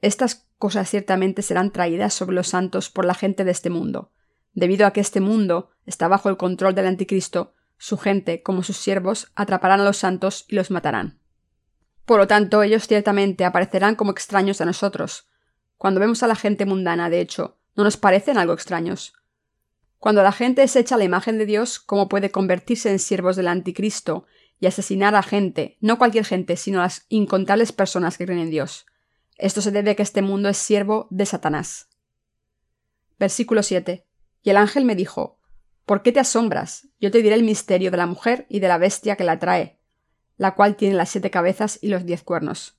Estas 0.00 0.46
cosas 0.56 0.88
ciertamente 0.88 1.42
serán 1.42 1.72
traídas 1.72 2.14
sobre 2.14 2.34
los 2.34 2.48
santos 2.48 2.88
por 2.88 3.04
la 3.04 3.14
gente 3.14 3.44
de 3.44 3.50
este 3.50 3.68
mundo. 3.68 4.12
Debido 4.54 4.86
a 4.86 4.92
que 4.92 5.00
este 5.00 5.20
mundo 5.20 5.70
está 5.84 6.08
bajo 6.08 6.30
el 6.30 6.38
control 6.38 6.74
del 6.74 6.86
anticristo, 6.86 7.52
su 7.76 7.98
gente, 7.98 8.42
como 8.42 8.62
sus 8.62 8.78
siervos, 8.78 9.30
atraparán 9.34 9.80
a 9.80 9.84
los 9.84 9.98
santos 9.98 10.46
y 10.48 10.56
los 10.56 10.70
matarán. 10.70 11.20
Por 12.08 12.18
lo 12.18 12.26
tanto, 12.26 12.62
ellos 12.62 12.88
ciertamente 12.88 13.44
aparecerán 13.44 13.94
como 13.94 14.12
extraños 14.12 14.62
a 14.62 14.64
nosotros. 14.64 15.28
Cuando 15.76 16.00
vemos 16.00 16.22
a 16.22 16.26
la 16.26 16.36
gente 16.36 16.64
mundana, 16.64 17.10
de 17.10 17.20
hecho, 17.20 17.58
no 17.76 17.84
nos 17.84 17.98
parecen 17.98 18.38
algo 18.38 18.54
extraños. 18.54 19.12
Cuando 19.98 20.22
la 20.22 20.32
gente 20.32 20.62
desecha 20.62 20.96
la 20.96 21.04
imagen 21.04 21.36
de 21.36 21.44
Dios, 21.44 21.78
¿cómo 21.78 22.08
puede 22.08 22.30
convertirse 22.30 22.90
en 22.90 22.98
siervos 22.98 23.36
del 23.36 23.46
anticristo 23.46 24.24
y 24.58 24.68
asesinar 24.68 25.14
a 25.16 25.22
gente, 25.22 25.76
no 25.82 25.98
cualquier 25.98 26.24
gente, 26.24 26.56
sino 26.56 26.80
las 26.80 27.04
incontables 27.10 27.72
personas 27.72 28.16
que 28.16 28.24
creen 28.24 28.40
en 28.40 28.50
Dios? 28.50 28.86
Esto 29.36 29.60
se 29.60 29.70
debe 29.70 29.90
a 29.90 29.94
que 29.94 30.02
este 30.02 30.22
mundo 30.22 30.48
es 30.48 30.56
siervo 30.56 31.08
de 31.10 31.26
Satanás. 31.26 31.90
Versículo 33.18 33.62
7. 33.62 34.06
Y 34.42 34.48
el 34.48 34.56
ángel 34.56 34.86
me 34.86 34.94
dijo, 34.94 35.40
¿Por 35.84 36.00
qué 36.00 36.12
te 36.12 36.20
asombras? 36.20 36.88
Yo 37.00 37.10
te 37.10 37.20
diré 37.20 37.34
el 37.34 37.42
misterio 37.42 37.90
de 37.90 37.98
la 37.98 38.06
mujer 38.06 38.46
y 38.48 38.60
de 38.60 38.68
la 38.68 38.78
bestia 38.78 39.16
que 39.16 39.24
la 39.24 39.38
trae, 39.38 39.77
la 40.38 40.54
cual 40.54 40.76
tiene 40.76 40.94
las 40.94 41.10
siete 41.10 41.30
cabezas 41.30 41.78
y 41.82 41.88
los 41.88 42.06
diez 42.06 42.22
cuernos. 42.22 42.78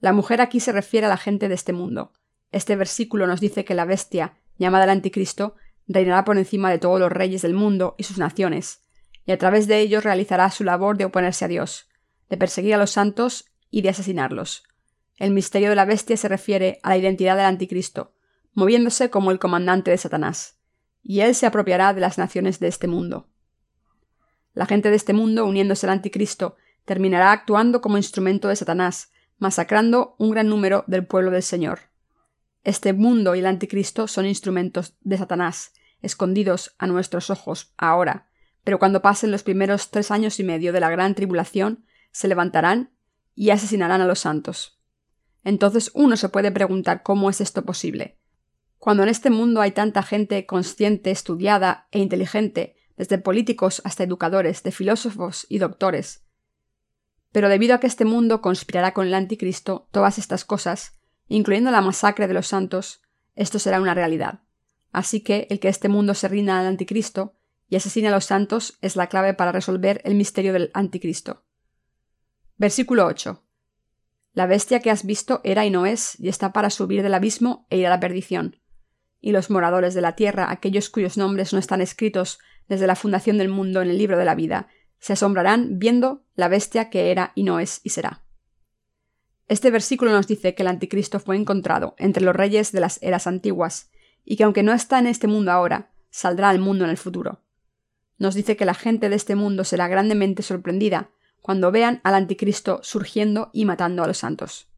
La 0.00 0.12
mujer 0.12 0.40
aquí 0.40 0.60
se 0.60 0.72
refiere 0.72 1.06
a 1.06 1.10
la 1.10 1.16
gente 1.16 1.48
de 1.48 1.54
este 1.54 1.72
mundo. 1.72 2.12
Este 2.52 2.76
versículo 2.76 3.26
nos 3.26 3.40
dice 3.40 3.64
que 3.64 3.74
la 3.74 3.84
bestia, 3.84 4.34
llamada 4.56 4.84
el 4.84 4.90
anticristo, 4.90 5.56
reinará 5.86 6.24
por 6.24 6.38
encima 6.38 6.70
de 6.70 6.78
todos 6.78 7.00
los 7.00 7.12
reyes 7.12 7.42
del 7.42 7.54
mundo 7.54 7.94
y 7.98 8.04
sus 8.04 8.18
naciones, 8.18 8.82
y 9.24 9.32
a 9.32 9.38
través 9.38 9.66
de 9.66 9.80
ellos 9.80 10.04
realizará 10.04 10.50
su 10.50 10.64
labor 10.64 10.96
de 10.96 11.04
oponerse 11.04 11.44
a 11.44 11.48
Dios, 11.48 11.88
de 12.30 12.36
perseguir 12.36 12.74
a 12.74 12.78
los 12.78 12.90
santos 12.90 13.46
y 13.70 13.82
de 13.82 13.90
asesinarlos. 13.90 14.64
El 15.18 15.32
misterio 15.32 15.70
de 15.70 15.76
la 15.76 15.84
bestia 15.84 16.16
se 16.16 16.28
refiere 16.28 16.78
a 16.82 16.90
la 16.90 16.98
identidad 16.98 17.36
del 17.36 17.46
anticristo, 17.46 18.14
moviéndose 18.52 19.10
como 19.10 19.30
el 19.30 19.38
comandante 19.38 19.90
de 19.90 19.98
Satanás, 19.98 20.58
y 21.02 21.20
él 21.20 21.34
se 21.34 21.46
apropiará 21.46 21.94
de 21.94 22.00
las 22.00 22.18
naciones 22.18 22.60
de 22.60 22.68
este 22.68 22.86
mundo. 22.86 23.28
La 24.56 24.64
gente 24.64 24.88
de 24.88 24.96
este 24.96 25.12
mundo, 25.12 25.44
uniéndose 25.44 25.84
al 25.84 25.92
anticristo, 25.92 26.56
terminará 26.86 27.30
actuando 27.30 27.82
como 27.82 27.98
instrumento 27.98 28.48
de 28.48 28.56
Satanás, 28.56 29.12
masacrando 29.36 30.16
un 30.18 30.30
gran 30.30 30.48
número 30.48 30.82
del 30.86 31.06
pueblo 31.06 31.30
del 31.30 31.42
Señor. 31.42 31.80
Este 32.64 32.94
mundo 32.94 33.34
y 33.34 33.40
el 33.40 33.46
anticristo 33.46 34.08
son 34.08 34.24
instrumentos 34.24 34.96
de 35.02 35.18
Satanás, 35.18 35.74
escondidos 36.00 36.74
a 36.78 36.86
nuestros 36.86 37.28
ojos 37.28 37.74
ahora, 37.76 38.30
pero 38.64 38.78
cuando 38.78 39.02
pasen 39.02 39.30
los 39.30 39.42
primeros 39.42 39.90
tres 39.90 40.10
años 40.10 40.40
y 40.40 40.44
medio 40.44 40.72
de 40.72 40.80
la 40.80 40.88
gran 40.88 41.14
tribulación, 41.14 41.84
se 42.10 42.26
levantarán 42.26 42.92
y 43.34 43.50
asesinarán 43.50 44.00
a 44.00 44.06
los 44.06 44.20
santos. 44.20 44.80
Entonces 45.44 45.90
uno 45.92 46.16
se 46.16 46.30
puede 46.30 46.50
preguntar 46.50 47.02
cómo 47.02 47.28
es 47.28 47.42
esto 47.42 47.66
posible. 47.66 48.16
Cuando 48.78 49.02
en 49.02 49.10
este 49.10 49.28
mundo 49.28 49.60
hay 49.60 49.72
tanta 49.72 50.02
gente 50.02 50.46
consciente, 50.46 51.10
estudiada 51.10 51.88
e 51.90 51.98
inteligente, 51.98 52.75
desde 52.96 53.18
políticos 53.18 53.82
hasta 53.84 54.04
educadores, 54.04 54.62
de 54.62 54.72
filósofos 54.72 55.46
y 55.48 55.58
doctores. 55.58 56.24
Pero 57.32 57.48
debido 57.48 57.74
a 57.74 57.80
que 57.80 57.86
este 57.86 58.04
mundo 58.04 58.40
conspirará 58.40 58.94
con 58.94 59.06
el 59.06 59.14
anticristo, 59.14 59.88
todas 59.90 60.18
estas 60.18 60.44
cosas, 60.44 60.98
incluyendo 61.28 61.70
la 61.70 61.82
masacre 61.82 62.28
de 62.28 62.34
los 62.34 62.46
santos, 62.46 63.02
esto 63.34 63.58
será 63.58 63.80
una 63.80 63.94
realidad. 63.94 64.40
Así 64.92 65.20
que 65.20 65.46
el 65.50 65.60
que 65.60 65.68
este 65.68 65.88
mundo 65.88 66.14
se 66.14 66.28
rinda 66.28 66.58
al 66.58 66.66
anticristo 66.66 67.34
y 67.68 67.76
asesine 67.76 68.08
a 68.08 68.12
los 68.12 68.24
santos 68.24 68.78
es 68.80 68.96
la 68.96 69.08
clave 69.08 69.34
para 69.34 69.52
resolver 69.52 70.00
el 70.04 70.14
misterio 70.14 70.52
del 70.52 70.70
anticristo. 70.72 71.44
Versículo 72.56 73.04
8. 73.06 73.42
La 74.32 74.46
bestia 74.46 74.80
que 74.80 74.90
has 74.90 75.04
visto 75.04 75.40
era 75.44 75.66
y 75.66 75.70
no 75.70 75.86
es, 75.86 76.18
y 76.20 76.28
está 76.28 76.52
para 76.52 76.70
subir 76.70 77.02
del 77.02 77.14
abismo 77.14 77.66
e 77.68 77.78
ir 77.78 77.86
a 77.86 77.90
la 77.90 78.00
perdición. 78.00 78.60
Y 79.20 79.32
los 79.32 79.50
moradores 79.50 79.94
de 79.94 80.00
la 80.00 80.14
tierra, 80.14 80.50
aquellos 80.50 80.88
cuyos 80.88 81.16
nombres 81.16 81.52
no 81.52 81.58
están 81.58 81.80
escritos 81.80 82.38
desde 82.68 82.86
la 82.86 82.96
fundación 82.96 83.38
del 83.38 83.48
mundo 83.48 83.82
en 83.82 83.90
el 83.90 83.98
libro 83.98 84.18
de 84.18 84.24
la 84.24 84.34
vida, 84.34 84.68
se 84.98 85.12
asombrarán 85.12 85.78
viendo 85.78 86.24
la 86.34 86.48
bestia 86.48 86.90
que 86.90 87.10
era 87.10 87.32
y 87.34 87.42
no 87.42 87.60
es 87.60 87.80
y 87.84 87.90
será. 87.90 88.22
Este 89.48 89.70
versículo 89.70 90.10
nos 90.10 90.26
dice 90.26 90.54
que 90.54 90.62
el 90.62 90.68
anticristo 90.68 91.20
fue 91.20 91.36
encontrado 91.36 91.94
entre 91.98 92.24
los 92.24 92.34
reyes 92.34 92.72
de 92.72 92.80
las 92.80 93.00
eras 93.02 93.26
antiguas, 93.26 93.90
y 94.24 94.36
que 94.36 94.44
aunque 94.44 94.64
no 94.64 94.72
está 94.72 94.98
en 94.98 95.06
este 95.06 95.28
mundo 95.28 95.52
ahora, 95.52 95.92
saldrá 96.10 96.48
al 96.48 96.58
mundo 96.58 96.84
en 96.84 96.90
el 96.90 96.96
futuro. 96.96 97.42
Nos 98.18 98.34
dice 98.34 98.56
que 98.56 98.64
la 98.64 98.74
gente 98.74 99.08
de 99.08 99.16
este 99.16 99.36
mundo 99.36 99.62
será 99.64 99.86
grandemente 99.86 100.42
sorprendida 100.42 101.10
cuando 101.40 101.70
vean 101.70 102.00
al 102.02 102.14
anticristo 102.14 102.80
surgiendo 102.82 103.50
y 103.52 103.66
matando 103.66 104.02
a 104.02 104.08
los 104.08 104.18
santos. 104.18 104.68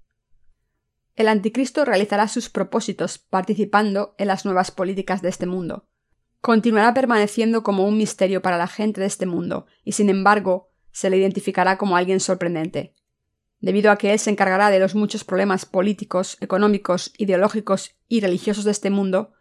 El 1.16 1.28
anticristo 1.28 1.84
realizará 1.84 2.28
sus 2.28 2.50
propósitos 2.50 3.18
participando 3.18 4.14
en 4.18 4.28
las 4.28 4.44
nuevas 4.44 4.70
políticas 4.70 5.22
de 5.22 5.30
este 5.30 5.46
mundo. 5.46 5.88
Continuará 6.40 6.94
permaneciendo 6.94 7.62
como 7.62 7.86
un 7.86 7.98
misterio 7.98 8.42
para 8.42 8.58
la 8.58 8.68
gente 8.68 9.00
de 9.00 9.06
este 9.06 9.26
mundo, 9.26 9.66
y 9.84 9.92
sin 9.92 10.08
embargo, 10.08 10.70
se 10.92 11.10
le 11.10 11.16
identificará 11.16 11.78
como 11.78 11.96
alguien 11.96 12.20
sorprendente, 12.20 12.94
debido 13.60 13.90
a 13.90 13.96
que 13.96 14.12
él 14.12 14.18
se 14.18 14.30
encargará 14.30 14.70
de 14.70 14.78
los 14.78 14.94
muchos 14.94 15.24
problemas 15.24 15.64
políticos, 15.64 16.36
económicos, 16.40 17.12
ideológicos 17.18 17.96
y 18.08 18.20
religiosos 18.20 18.64
de 18.64 18.70
este 18.70 18.90
mundo, 18.90 19.32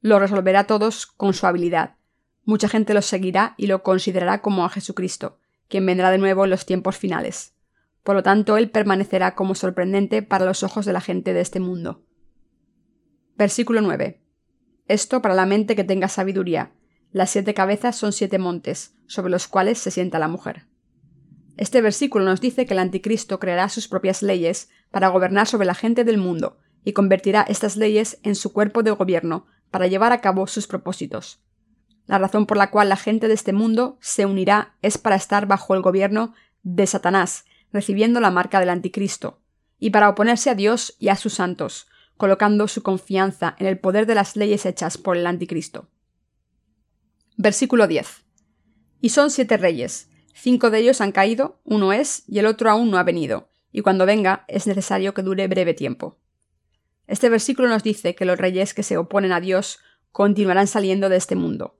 lo 0.00 0.18
resolverá 0.18 0.66
todos 0.66 1.06
con 1.06 1.32
su 1.32 1.46
habilidad. 1.46 1.96
Mucha 2.44 2.68
gente 2.68 2.92
lo 2.92 3.00
seguirá 3.00 3.54
y 3.56 3.66
lo 3.66 3.82
considerará 3.82 4.42
como 4.42 4.64
a 4.64 4.70
Jesucristo, 4.70 5.38
quien 5.68 5.86
vendrá 5.86 6.10
de 6.10 6.18
nuevo 6.18 6.44
en 6.44 6.50
los 6.50 6.66
tiempos 6.66 6.98
finales. 6.98 7.54
Por 8.02 8.14
lo 8.14 8.22
tanto, 8.22 8.58
él 8.58 8.70
permanecerá 8.70 9.34
como 9.34 9.54
sorprendente 9.54 10.22
para 10.22 10.44
los 10.44 10.62
ojos 10.62 10.84
de 10.84 10.92
la 10.92 11.00
gente 11.00 11.32
de 11.32 11.40
este 11.40 11.58
mundo. 11.58 12.04
Versículo 13.36 13.80
9. 13.80 14.23
Esto 14.86 15.22
para 15.22 15.34
la 15.34 15.46
mente 15.46 15.76
que 15.76 15.84
tenga 15.84 16.08
sabiduría. 16.08 16.72
Las 17.10 17.30
siete 17.30 17.54
cabezas 17.54 17.96
son 17.96 18.12
siete 18.12 18.38
montes, 18.38 18.94
sobre 19.06 19.30
los 19.30 19.48
cuales 19.48 19.78
se 19.78 19.90
sienta 19.90 20.18
la 20.18 20.28
mujer. 20.28 20.66
Este 21.56 21.80
versículo 21.80 22.24
nos 22.24 22.40
dice 22.40 22.66
que 22.66 22.74
el 22.74 22.80
anticristo 22.80 23.38
creará 23.38 23.68
sus 23.68 23.88
propias 23.88 24.22
leyes 24.22 24.68
para 24.90 25.08
gobernar 25.08 25.46
sobre 25.46 25.66
la 25.66 25.74
gente 25.74 26.04
del 26.04 26.18
mundo 26.18 26.58
y 26.84 26.92
convertirá 26.92 27.42
estas 27.48 27.76
leyes 27.76 28.18
en 28.24 28.34
su 28.34 28.52
cuerpo 28.52 28.82
de 28.82 28.90
gobierno 28.90 29.46
para 29.70 29.86
llevar 29.86 30.12
a 30.12 30.20
cabo 30.20 30.46
sus 30.46 30.66
propósitos. 30.66 31.40
La 32.06 32.18
razón 32.18 32.44
por 32.46 32.56
la 32.58 32.70
cual 32.70 32.90
la 32.90 32.96
gente 32.96 33.28
de 33.28 33.34
este 33.34 33.52
mundo 33.52 33.96
se 34.00 34.26
unirá 34.26 34.76
es 34.82 34.98
para 34.98 35.16
estar 35.16 35.46
bajo 35.46 35.74
el 35.74 35.80
gobierno 35.80 36.34
de 36.62 36.86
Satanás, 36.86 37.44
recibiendo 37.72 38.20
la 38.20 38.30
marca 38.30 38.60
del 38.60 38.68
anticristo, 38.68 39.40
y 39.78 39.90
para 39.90 40.08
oponerse 40.10 40.50
a 40.50 40.54
Dios 40.54 40.94
y 40.98 41.08
a 41.08 41.16
sus 41.16 41.34
santos, 41.34 41.86
colocando 42.16 42.68
su 42.68 42.82
confianza 42.82 43.56
en 43.58 43.66
el 43.66 43.78
poder 43.78 44.06
de 44.06 44.14
las 44.14 44.36
leyes 44.36 44.66
hechas 44.66 44.98
por 44.98 45.16
el 45.16 45.26
anticristo. 45.26 45.88
Versículo 47.36 47.86
10. 47.86 48.24
Y 49.00 49.08
son 49.10 49.30
siete 49.30 49.56
reyes, 49.56 50.08
Cinco 50.34 50.70
de 50.70 50.80
ellos 50.80 51.00
han 51.00 51.12
caído, 51.12 51.60
uno 51.64 51.92
es, 51.92 52.24
y 52.26 52.40
el 52.40 52.46
otro 52.46 52.68
aún 52.68 52.90
no 52.90 52.98
ha 52.98 53.04
venido, 53.04 53.48
y 53.70 53.82
cuando 53.82 54.04
venga 54.04 54.44
es 54.48 54.66
necesario 54.66 55.14
que 55.14 55.22
dure 55.22 55.46
breve 55.46 55.74
tiempo. 55.74 56.18
Este 57.06 57.28
versículo 57.28 57.68
nos 57.68 57.84
dice 57.84 58.16
que 58.16 58.24
los 58.24 58.36
reyes 58.36 58.74
que 58.74 58.82
se 58.82 58.96
oponen 58.96 59.30
a 59.30 59.40
Dios 59.40 59.78
continuarán 60.10 60.66
saliendo 60.66 61.08
de 61.08 61.16
este 61.16 61.36
mundo, 61.36 61.78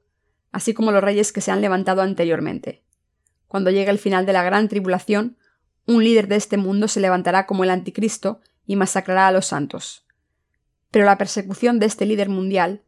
así 0.53 0.73
como 0.73 0.93
los 0.93 1.03
reyes 1.03 1.33
que 1.33 1.41
se 1.41 1.51
han 1.51 1.61
levantado 1.61 2.01
anteriormente. 2.01 2.85
Cuando 3.49 3.71
llegue 3.71 3.91
el 3.91 3.99
final 3.99 4.25
de 4.25 4.33
la 4.33 4.45
gran 4.45 4.69
tribulación, 4.69 5.37
un 5.87 6.05
líder 6.05 6.29
de 6.29 6.37
este 6.37 6.57
mundo 6.57 6.87
se 6.87 7.01
levantará 7.01 7.47
como 7.47 7.65
el 7.65 7.71
anticristo 7.71 8.41
y 8.67 8.77
masacrará 8.77 9.27
a 9.27 9.33
los 9.33 9.47
santos. 9.47 10.04
Pero 10.95 11.07
la 11.07 11.19
persecución 11.19 11.81
de 11.81 11.87
este 11.87 12.07
líder 12.07 12.29
mundial, 12.29 12.85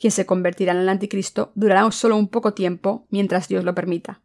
quien 0.00 0.10
se 0.10 0.24
convertirá 0.24 0.72
en 0.72 0.78
el 0.78 0.88
anticristo, 0.88 1.52
durará 1.54 1.90
solo 1.90 2.16
un 2.16 2.28
poco 2.28 2.54
tiempo 2.54 3.06
mientras 3.10 3.48
Dios 3.48 3.64
lo 3.64 3.74
permita. 3.74 4.22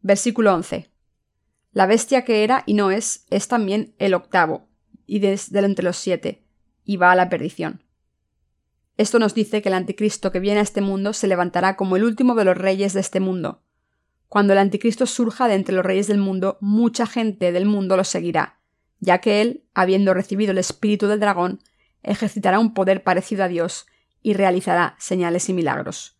Versículo 0.00 0.52
11. 0.52 0.90
La 1.70 1.86
bestia 1.86 2.24
que 2.24 2.42
era 2.42 2.64
y 2.66 2.74
no 2.74 2.90
es 2.90 3.26
es 3.30 3.46
también 3.46 3.94
el 4.00 4.14
octavo, 4.14 4.66
y 5.06 5.20
desde 5.20 5.60
entre 5.60 5.84
los 5.84 5.98
siete, 5.98 6.42
y 6.82 6.96
va 6.96 7.12
a 7.12 7.14
la 7.14 7.28
perdición. 7.28 7.84
Esto 8.96 9.20
nos 9.20 9.32
dice 9.32 9.62
que 9.62 9.68
el 9.68 9.76
anticristo 9.76 10.32
que 10.32 10.40
viene 10.40 10.58
a 10.58 10.64
este 10.64 10.80
mundo 10.80 11.12
se 11.12 11.28
levantará 11.28 11.76
como 11.76 11.94
el 11.94 12.02
último 12.02 12.34
de 12.34 12.44
los 12.44 12.58
reyes 12.58 12.92
de 12.92 12.98
este 13.02 13.20
mundo. 13.20 13.62
Cuando 14.26 14.52
el 14.52 14.58
anticristo 14.58 15.06
surja 15.06 15.46
de 15.46 15.54
entre 15.54 15.76
los 15.76 15.86
reyes 15.86 16.08
del 16.08 16.18
mundo, 16.18 16.58
mucha 16.60 17.06
gente 17.06 17.52
del 17.52 17.66
mundo 17.66 17.96
lo 17.96 18.02
seguirá, 18.02 18.59
ya 19.00 19.18
que 19.18 19.40
él, 19.40 19.64
habiendo 19.74 20.14
recibido 20.14 20.52
el 20.52 20.58
espíritu 20.58 21.08
del 21.08 21.20
dragón, 21.20 21.60
ejercitará 22.02 22.58
un 22.58 22.74
poder 22.74 23.02
parecido 23.02 23.44
a 23.44 23.48
Dios 23.48 23.86
y 24.22 24.34
realizará 24.34 24.94
señales 24.98 25.48
y 25.48 25.54
milagros. 25.54 26.18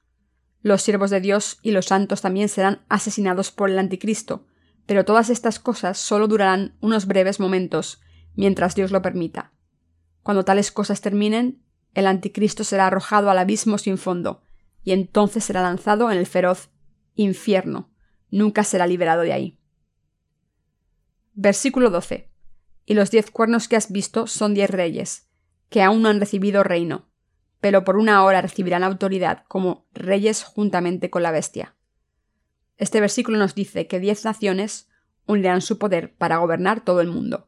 Los 0.63 0.83
siervos 0.83 1.11
de 1.11 1.21
Dios 1.21 1.59
y 1.63 1.71
los 1.71 1.87
santos 1.87 2.21
también 2.21 2.49
serán 2.49 2.83
asesinados 2.89 3.51
por 3.51 3.71
el 3.71 3.79
anticristo, 3.79 4.47
pero 4.87 5.05
todas 5.05 5.31
estas 5.31 5.59
cosas 5.59 5.99
solo 5.99 6.29
durarán 6.29 6.77
unos 6.81 7.07
breves 7.07 7.41
momentos, 7.41 8.01
mientras 8.35 8.75
Dios 8.75 8.91
lo 8.91 9.03
permita. 9.03 9.53
Cuando 10.23 10.45
tales 10.45 10.71
cosas 10.71 11.01
terminen, 11.01 11.63
el 11.95 12.07
anticristo 12.07 12.65
será 12.65 12.87
arrojado 12.87 13.31
al 13.31 13.39
abismo 13.39 13.79
sin 13.79 13.99
fondo, 13.99 14.43
y 14.83 14.93
entonces 14.93 15.45
será 15.45 15.63
lanzado 15.63 16.11
en 16.11 16.19
el 16.19 16.27
feroz 16.27 16.71
infierno. 17.15 17.91
Nunca 18.31 18.65
será 18.65 18.87
liberado 18.87 19.23
de 19.23 19.33
ahí. 19.33 19.59
Versículo 21.35 21.91
12. 21.91 22.30
Y 22.91 22.95
los 22.95 23.13
diez 23.13 23.31
cuernos 23.31 23.69
que 23.69 23.77
has 23.77 23.93
visto 23.93 24.27
son 24.27 24.53
diez 24.53 24.69
reyes, 24.69 25.29
que 25.69 25.81
aún 25.81 26.03
no 26.03 26.09
han 26.09 26.19
recibido 26.19 26.65
reino, 26.65 27.07
pero 27.61 27.85
por 27.85 27.97
una 27.97 28.25
hora 28.25 28.43
recibirán 28.43 28.83
autoridad 28.83 29.45
como 29.47 29.87
reyes 29.93 30.43
juntamente 30.43 31.09
con 31.09 31.23
la 31.23 31.31
bestia. 31.31 31.77
Este 32.79 33.01
versículo 33.01 33.39
nos 33.39 33.55
dice 33.55 33.87
que 33.87 34.01
diez 34.01 34.25
naciones 34.25 34.91
unirán 35.27 35.63
su 35.63 35.79
poder 35.79 36.17
para 36.17 36.39
gobernar 36.39 36.81
todo 36.81 37.01
el 37.01 37.07
mundo. 37.07 37.47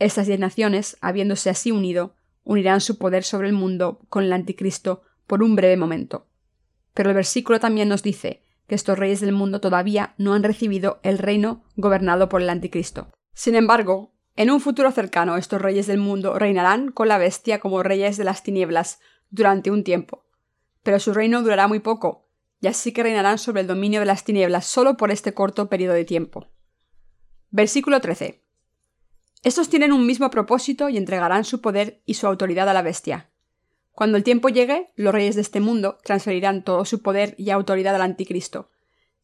Estas 0.00 0.26
diez 0.26 0.40
naciones, 0.40 0.96
habiéndose 1.00 1.50
así 1.50 1.70
unido, 1.70 2.16
unirán 2.42 2.80
su 2.80 2.98
poder 2.98 3.22
sobre 3.22 3.46
el 3.46 3.54
mundo 3.54 4.00
con 4.08 4.24
el 4.24 4.32
anticristo 4.32 5.02
por 5.28 5.44
un 5.44 5.54
breve 5.54 5.76
momento. 5.76 6.26
Pero 6.94 7.10
el 7.10 7.14
versículo 7.14 7.60
también 7.60 7.88
nos 7.88 8.02
dice 8.02 8.42
que 8.66 8.74
estos 8.74 8.98
reyes 8.98 9.20
del 9.20 9.30
mundo 9.30 9.60
todavía 9.60 10.14
no 10.18 10.34
han 10.34 10.42
recibido 10.42 10.98
el 11.04 11.18
reino 11.18 11.62
gobernado 11.76 12.28
por 12.28 12.42
el 12.42 12.50
anticristo. 12.50 13.06
Sin 13.34 13.54
embargo, 13.54 14.17
en 14.38 14.52
un 14.52 14.60
futuro 14.60 14.92
cercano 14.92 15.36
estos 15.36 15.60
reyes 15.60 15.88
del 15.88 15.98
mundo 15.98 16.38
reinarán 16.38 16.92
con 16.92 17.08
la 17.08 17.18
bestia 17.18 17.58
como 17.58 17.82
reyes 17.82 18.16
de 18.16 18.22
las 18.22 18.44
tinieblas, 18.44 19.00
durante 19.30 19.72
un 19.72 19.82
tiempo. 19.82 20.26
Pero 20.84 21.00
su 21.00 21.12
reino 21.12 21.42
durará 21.42 21.66
muy 21.66 21.80
poco, 21.80 22.28
y 22.60 22.68
así 22.68 22.92
que 22.92 23.02
reinarán 23.02 23.38
sobre 23.38 23.62
el 23.62 23.66
dominio 23.66 23.98
de 23.98 24.06
las 24.06 24.22
tinieblas 24.22 24.64
solo 24.64 24.96
por 24.96 25.10
este 25.10 25.34
corto 25.34 25.68
periodo 25.68 25.94
de 25.94 26.04
tiempo. 26.04 26.46
Versículo 27.50 28.00
13. 28.00 28.40
Estos 29.42 29.68
tienen 29.70 29.92
un 29.92 30.06
mismo 30.06 30.30
propósito 30.30 30.88
y 30.88 30.98
entregarán 30.98 31.44
su 31.44 31.60
poder 31.60 32.00
y 32.06 32.14
su 32.14 32.28
autoridad 32.28 32.68
a 32.68 32.74
la 32.74 32.82
bestia. 32.82 33.30
Cuando 33.90 34.16
el 34.16 34.22
tiempo 34.22 34.50
llegue, 34.50 34.92
los 34.94 35.12
reyes 35.12 35.34
de 35.34 35.40
este 35.40 35.58
mundo 35.58 35.98
transferirán 36.04 36.62
todo 36.62 36.84
su 36.84 37.02
poder 37.02 37.34
y 37.38 37.50
autoridad 37.50 37.96
al 37.96 38.02
anticristo. 38.02 38.70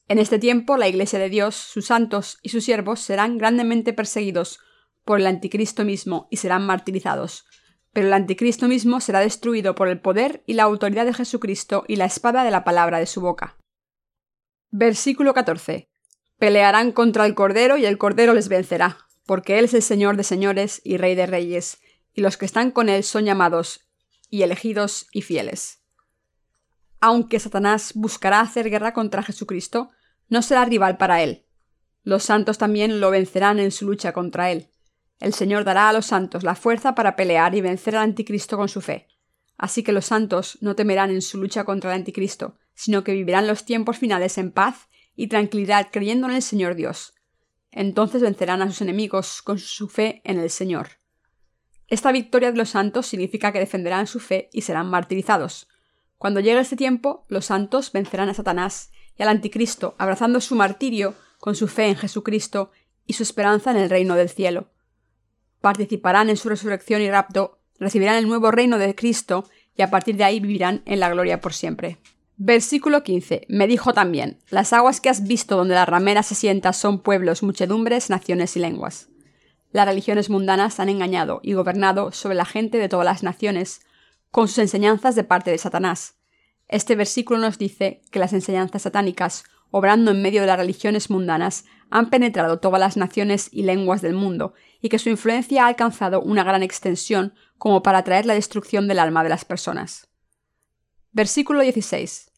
En 0.09 0.18
este 0.18 0.40
tiempo, 0.40 0.76
la 0.76 0.88
Iglesia 0.88 1.21
de 1.21 1.28
Dios, 1.28 1.54
sus 1.54 1.87
santos 1.87 2.40
y 2.42 2.49
sus 2.49 2.64
siervos 2.64 2.99
serán 2.99 3.38
grandemente 3.38 3.92
perseguidos 3.92 4.59
por 5.05 5.21
el 5.21 5.27
anticristo 5.27 5.85
mismo 5.85 6.29
y 6.31 6.39
serán 6.39 6.67
martirizados, 6.67 7.45
pero 7.93 8.09
el 8.09 8.13
anticristo 8.13 8.67
mismo 8.69 9.01
será 9.01 9.21
destruido 9.21 9.75
por 9.75 9.89
el 9.89 10.01
poder 10.01 10.43
y 10.47 10.55
la 10.55 10.65
autoridad 10.65 11.07
de 11.07 11.15
Jesucristo 11.15 11.85
y 11.87 11.97
la 11.97 12.07
espada 12.07 12.45
de 12.45 12.51
la 12.51 12.65
palabra 12.65 12.99
de 12.99 13.07
su 13.07 13.21
boca. 13.21 13.57
Versículo 14.71 15.35
14. 15.35 15.89
Pelearán 16.39 16.91
contra 16.91 17.27
el 17.27 17.35
Cordero 17.35 17.77
y 17.77 17.87
el 17.87 17.97
Cordero 17.97 18.35
les 18.35 18.49
vencerá, 18.49 18.99
porque 19.25 19.59
Él 19.59 19.67
es 19.67 19.75
el 19.75 19.83
Señor 19.83 20.17
de 20.17 20.25
señores 20.25 20.81
y 20.85 20.97
Rey 20.97 21.15
de 21.15 21.27
reyes, 21.27 21.79
y 22.13 22.21
los 22.21 22.37
que 22.37 22.45
están 22.45 22.73
con 22.73 22.89
Él 22.89 23.05
son 23.05 23.25
llamados 23.25 23.89
y 24.29 24.43
elegidos 24.43 25.07
y 25.13 25.23
fieles. 25.23 25.81
Aunque 27.01 27.39
Satanás 27.39 27.93
buscará 27.95 28.41
hacer 28.41 28.71
guerra 28.71 28.93
contra 28.93 29.23
Jesucristo, 29.23 29.91
no 30.29 30.43
será 30.43 30.65
rival 30.65 30.97
para 30.97 31.23
Él. 31.23 31.47
Los 32.03 32.25
santos 32.25 32.59
también 32.59 33.01
lo 33.01 33.11
vencerán 33.11 33.61
en 33.61 33.71
su 33.71 33.87
lucha 33.87 34.13
contra 34.13 34.51
Él. 34.51 34.71
El 35.25 35.33
Señor 35.33 35.64
dará 35.64 35.88
a 35.88 35.93
los 35.95 36.04
santos 36.04 36.43
la 36.45 36.54
fuerza 36.54 36.95
para 36.95 37.16
pelear 37.16 37.54
y 37.54 37.62
vencer 37.62 37.97
al 37.97 38.02
anticristo 38.02 38.59
con 38.59 38.69
su 38.69 38.83
fe. 38.83 39.09
Así 39.57 39.83
que 39.83 39.93
los 39.93 40.04
santos 40.04 40.59
no 40.61 40.76
temerán 40.76 41.11
en 41.11 41.23
su 41.23 41.38
lucha 41.38 41.64
contra 41.64 41.90
el 41.90 42.00
anticristo, 42.00 42.59
sino 42.75 43.04
que 43.04 43.14
vivirán 43.14 43.47
los 43.47 43.64
tiempos 43.64 43.97
finales 43.97 44.37
en 44.37 44.52
paz 44.52 44.90
y 45.16 45.28
tranquilidad 45.28 45.88
creyendo 45.90 46.28
en 46.28 46.35
el 46.35 46.43
Señor 46.43 46.75
Dios. 46.75 47.14
Entonces 47.71 48.21
vencerán 48.21 48.61
a 48.61 48.66
sus 48.66 48.83
enemigos 48.83 49.40
con 49.40 49.59
su 49.59 49.88
fe 49.88 50.21
en 50.25 50.38
el 50.38 50.50
Señor. 50.50 50.88
Esta 51.88 52.12
victoria 52.12 52.52
de 52.52 52.59
los 52.59 52.69
santos 52.69 53.07
significa 53.07 53.50
que 53.50 53.61
defenderán 53.61 54.07
su 54.07 54.21
fe 54.21 54.50
y 54.52 54.61
serán 54.61 54.90
martirizados. 54.90 55.69
Cuando 56.19 56.40
llegue 56.40 56.61
ese 56.61 56.76
tiempo, 56.76 57.25
los 57.28 57.47
santos 57.47 57.93
vencerán 57.93 58.28
a 58.28 58.35
Satanás 58.35 58.93
y 59.16 59.23
al 59.23 59.31
anticristo, 59.31 59.95
abrazando 59.97 60.43
su 60.43 60.54
martirio 60.54 61.14
con 61.38 61.54
su 61.54 61.66
fe 61.66 61.87
en 61.87 61.97
Jesucristo 61.97 62.73
y 63.07 63.14
su 63.14 63.23
esperanza 63.23 63.71
en 63.71 63.78
el 63.78 63.88
reino 63.88 64.16
del 64.16 64.28
cielo. 64.28 64.74
Participarán 65.64 66.28
en 66.28 66.37
su 66.37 66.50
resurrección 66.50 67.00
y 67.00 67.11
rapto, 67.11 67.56
recibirán 67.78 68.16
el 68.16 68.28
nuevo 68.28 68.50
reino 68.50 68.76
de 68.76 68.94
Cristo 68.94 69.49
y 69.75 69.80
a 69.80 69.88
partir 69.88 70.14
de 70.14 70.25
ahí 70.25 70.38
vivirán 70.38 70.83
en 70.85 71.00
la 71.00 71.09
gloria 71.09 71.40
por 71.40 71.54
siempre. 71.54 71.97
Versículo 72.37 73.02
15. 73.02 73.47
Me 73.49 73.66
dijo 73.66 73.94
también, 73.94 74.40
las 74.50 74.75
aguas 74.75 75.00
que 75.00 75.09
has 75.09 75.26
visto 75.26 75.56
donde 75.56 75.75
la 75.75 75.87
ramera 75.87 76.23
se 76.23 76.35
sienta 76.35 76.75
son 76.75 77.00
pueblos, 77.00 77.42
muchedumbres, 77.42 78.11
naciones 78.11 78.59
y 78.59 78.61
lenguas. 78.61 79.09
Las 79.73 79.87
religiones 79.87 80.28
mundanas 80.28 80.80
han 80.80 80.90
engañado 80.90 81.40
y 81.42 81.54
gobernado 81.54 82.12
sobre 82.12 82.35
la 82.35 82.44
gente 82.44 82.76
de 82.76 82.90
todas 82.90 83.06
las 83.06 83.23
naciones, 83.23 83.80
con 84.30 84.49
sus 84.49 84.59
enseñanzas 84.59 85.14
de 85.14 85.25
parte 85.25 85.50
de 85.50 85.56
Satanás. 85.56 86.18
Este 86.68 86.94
versículo 86.94 87.40
nos 87.40 87.56
dice 87.56 88.02
que 88.11 88.18
las 88.18 88.35
enseñanzas 88.35 88.83
satánicas 88.83 89.44
obrando 89.76 90.12
en 90.12 90.23
medio 90.23 90.42
de 90.42 90.47
las 90.47 90.56
religiones 90.56 91.11
mundanas, 91.11 91.64
han 91.90 92.09
penetrado 92.09 92.61
todas 92.61 92.78
las 92.78 92.97
naciones 92.97 93.49
y 93.50 93.64
lenguas 93.64 94.02
del 94.02 94.14
mundo, 94.14 94.54
y 94.85 94.91
que 94.91 94.99
su 94.99 95.09
influencia 95.09 95.64
ha 95.64 95.69
alcanzado 95.69 96.21
una 96.21 96.45
gran 96.45 96.62
extensión 96.62 97.33
como 97.57 97.83
para 97.83 98.00
atraer 98.00 98.26
la 98.26 98.35
destrucción 98.35 98.87
del 98.87 98.99
alma 98.99 99.23
de 99.23 99.31
las 99.31 99.47
personas. 99.47 100.11
Versículo 101.11 101.61
16. 101.61 102.31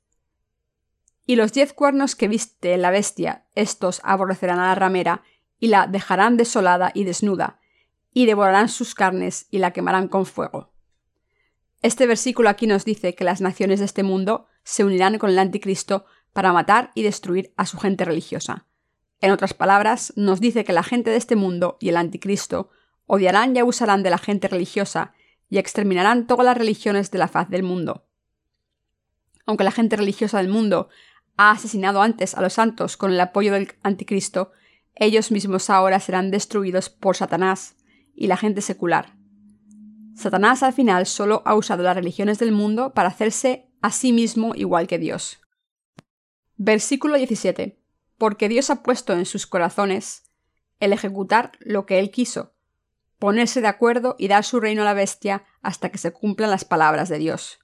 Y 1.27 1.35
los 1.35 1.53
diez 1.53 1.73
cuernos 1.73 2.15
que 2.15 2.29
viste 2.29 2.77
la 2.77 2.93
bestia, 2.93 3.49
estos 3.57 4.01
aborrecerán 4.05 4.61
a 4.61 4.69
la 4.69 4.77
ramera, 4.77 5.25
y 5.59 5.67
la 5.67 5.89
dejarán 5.89 6.37
desolada 6.37 6.93
y 6.95 7.03
desnuda, 7.03 7.59
y 8.13 8.27
devorarán 8.27 8.69
sus 8.69 8.95
carnes 8.95 9.49
y 9.51 9.59
la 9.59 9.73
quemarán 9.73 10.07
con 10.07 10.25
fuego. 10.25 10.73
Este 11.83 12.07
versículo 12.07 12.49
aquí 12.49 12.69
nos 12.69 12.85
dice 12.85 13.17
que 13.17 13.25
las 13.25 13.41
naciones 13.41 13.81
de 13.81 13.87
este 13.87 14.05
mundo 14.05 14.47
se 14.63 14.85
unirán 14.85 15.19
con 15.19 15.31
el 15.31 15.41
anticristo 15.41 16.05
para 16.33 16.53
matar 16.53 16.93
y 16.95 17.03
destruir 17.03 17.53
a 17.57 17.67
su 17.67 17.77
gente 17.77 18.05
religiosa. 18.05 18.66
En 19.27 19.33
otras 19.33 19.55
palabras, 19.55 20.13
nos 20.15 20.41
dice 20.41 20.65
que 20.65 20.73
la 20.73 20.85
gente 20.85 21.11
de 21.11 21.17
este 21.17 21.35
mundo 21.35 21.79
y 21.81 21.89
el 21.89 21.97
anticristo 21.97 22.71
odiarán 23.07 23.57
y 23.57 23.59
abusarán 23.59 24.05
de 24.05 24.11
la 24.11 24.19
gente 24.19 24.47
religiosa 24.47 25.15
y 25.51 25.59
exterminarán 25.59 26.29
todas 26.29 26.47
las 26.47 26.57
religiones 26.57 27.11
de 27.11 27.19
la 27.19 27.27
faz 27.27 27.51
del 27.51 27.65
mundo. 27.65 28.07
Aunque 29.45 29.65
la 29.65 29.73
gente 29.73 29.97
religiosa 29.97 30.39
del 30.39 30.47
mundo 30.47 30.91
ha 31.37 31.51
asesinado 31.51 32.03
antes 32.03 32.37
a 32.37 32.41
los 32.41 32.53
santos 32.53 32.97
con 32.97 33.11
el 33.11 33.19
apoyo 33.19 33.53
del 33.53 33.73
anticristo, 33.83 34.53
ellos 34.95 35.33
mismos 35.33 35.71
ahora 35.71 35.99
serán 35.99 36.31
destruidos 36.31 36.89
por 36.89 37.17
Satanás 37.17 37.75
y 38.15 38.29
la 38.29 38.37
gente 38.37 38.61
secular. 38.61 39.17
Satanás 40.15 40.63
al 40.63 40.73
final 40.73 41.05
solo 41.05 41.43
ha 41.47 41.57
usado 41.57 41.83
las 41.83 41.97
religiones 41.97 42.39
del 42.39 42.53
mundo 42.53 42.95
para 42.95 43.09
hacerse 43.09 43.73
a 43.83 43.91
sí 43.91 44.13
mismo 44.13 44.55
igual 44.55 44.87
que 44.87 45.01
Dios. 45.01 45.41
Versículo 46.57 47.17
17. 47.17 47.86
Porque 48.19 48.49
Dios 48.49 48.71
ha 48.71 48.83
puesto 48.83 49.13
en 49.13 49.27
sus 49.27 49.47
corazones 49.47 50.25
el 50.81 50.93
ejecutar 50.93 51.53
lo 51.61 51.87
que 51.87 51.99
Él 51.99 52.11
quiso, 52.11 52.55
ponerse 53.19 53.61
de 53.61 53.69
acuerdo 53.69 54.17
y 54.19 54.29
dar 54.29 54.45
su 54.45 54.61
reino 54.61 54.83
a 54.83 54.85
la 54.87 54.95
bestia 54.95 55.45
hasta 55.63 55.91
que 55.91 55.99
se 55.99 56.13
cumplan 56.13 56.51
las 56.51 56.65
palabras 56.65 57.09
de 57.09 57.19
Dios. 57.19 57.59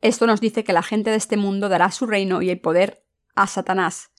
Esto 0.00 0.26
nos 0.26 0.40
dice 0.40 0.64
que 0.64 0.72
la 0.72 0.82
gente 0.82 1.10
de 1.10 1.16
este 1.16 1.36
mundo 1.36 1.68
dará 1.68 1.90
su 1.90 2.06
reino 2.06 2.42
y 2.42 2.50
el 2.50 2.60
poder 2.60 3.04
a 3.34 3.46
Satanás, 3.46 4.10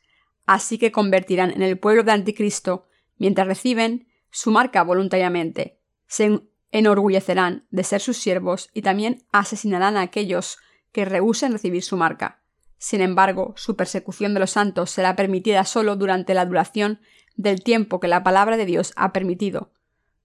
así 0.45 0.77
que 0.77 0.91
convertirán 0.91 1.51
en 1.51 1.61
el 1.61 1.79
pueblo 1.79 2.03
de 2.03 2.11
Anticristo 2.11 2.87
mientras 3.17 3.47
reciben 3.47 4.07
su 4.29 4.51
marca 4.51 4.83
voluntariamente, 4.83 5.79
se 6.07 6.41
enorgullecerán 6.71 7.67
de 7.69 7.83
ser 7.83 8.01
sus 8.01 8.17
siervos 8.17 8.69
y 8.73 8.81
también 8.81 9.25
asesinarán 9.31 9.97
a 9.97 10.01
aquellos 10.01 10.57
que 10.91 11.05
rehúsen 11.05 11.51
recibir 11.51 11.83
su 11.83 11.97
marca. 11.97 12.40
Sin 12.81 13.01
embargo, 13.01 13.53
su 13.57 13.75
persecución 13.75 14.33
de 14.33 14.39
los 14.39 14.49
santos 14.49 14.89
será 14.89 15.15
permitida 15.15 15.65
solo 15.65 15.95
durante 15.95 16.33
la 16.33 16.47
duración 16.47 16.99
del 17.35 17.61
tiempo 17.63 17.99
que 17.99 18.07
la 18.07 18.23
palabra 18.23 18.57
de 18.57 18.65
Dios 18.65 18.91
ha 18.95 19.13
permitido. 19.13 19.71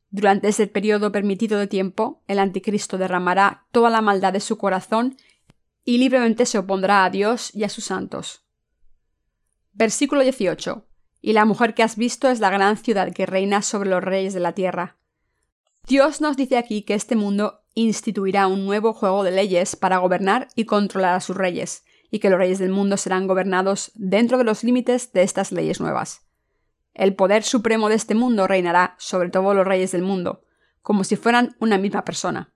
Durante 0.08 0.48
ese 0.48 0.66
periodo 0.66 1.12
permitido 1.12 1.58
de 1.58 1.66
tiempo, 1.66 2.22
el 2.28 2.38
anticristo 2.38 2.96
derramará 2.96 3.66
toda 3.72 3.90
la 3.90 4.00
maldad 4.00 4.32
de 4.32 4.40
su 4.40 4.56
corazón 4.56 5.18
y 5.84 5.98
libremente 5.98 6.46
se 6.46 6.56
opondrá 6.56 7.04
a 7.04 7.10
Dios 7.10 7.54
y 7.54 7.64
a 7.64 7.68
sus 7.68 7.84
santos. 7.84 8.46
Versículo 9.74 10.22
18. 10.22 10.82
Y 11.20 11.34
la 11.34 11.44
mujer 11.44 11.74
que 11.74 11.82
has 11.82 11.96
visto 11.96 12.30
es 12.30 12.40
la 12.40 12.48
gran 12.48 12.78
ciudad 12.78 13.12
que 13.12 13.26
reina 13.26 13.60
sobre 13.60 13.90
los 13.90 14.02
reyes 14.02 14.32
de 14.32 14.40
la 14.40 14.52
tierra. 14.52 14.96
Dios 15.86 16.22
nos 16.22 16.38
dice 16.38 16.56
aquí 16.56 16.80
que 16.84 16.94
este 16.94 17.16
mundo 17.16 17.60
instituirá 17.74 18.46
un 18.46 18.64
nuevo 18.64 18.94
juego 18.94 19.24
de 19.24 19.32
leyes 19.32 19.76
para 19.76 19.98
gobernar 19.98 20.48
y 20.56 20.64
controlar 20.64 21.16
a 21.16 21.20
sus 21.20 21.36
reyes, 21.36 21.84
y 22.10 22.18
que 22.18 22.30
los 22.30 22.38
reyes 22.38 22.58
del 22.58 22.70
mundo 22.70 22.96
serán 22.96 23.26
gobernados 23.26 23.92
dentro 23.94 24.38
de 24.38 24.44
los 24.44 24.64
límites 24.64 25.12
de 25.12 25.22
estas 25.22 25.52
leyes 25.52 25.80
nuevas. 25.80 26.22
El 26.94 27.14
poder 27.14 27.42
supremo 27.42 27.88
de 27.88 27.94
este 27.94 28.14
mundo 28.14 28.46
reinará 28.46 28.94
sobre 28.98 29.28
todos 29.28 29.54
los 29.54 29.66
reyes 29.66 29.92
del 29.92 30.02
mundo, 30.02 30.44
como 30.82 31.04
si 31.04 31.16
fueran 31.16 31.54
una 31.60 31.78
misma 31.78 32.04
persona. 32.04 32.52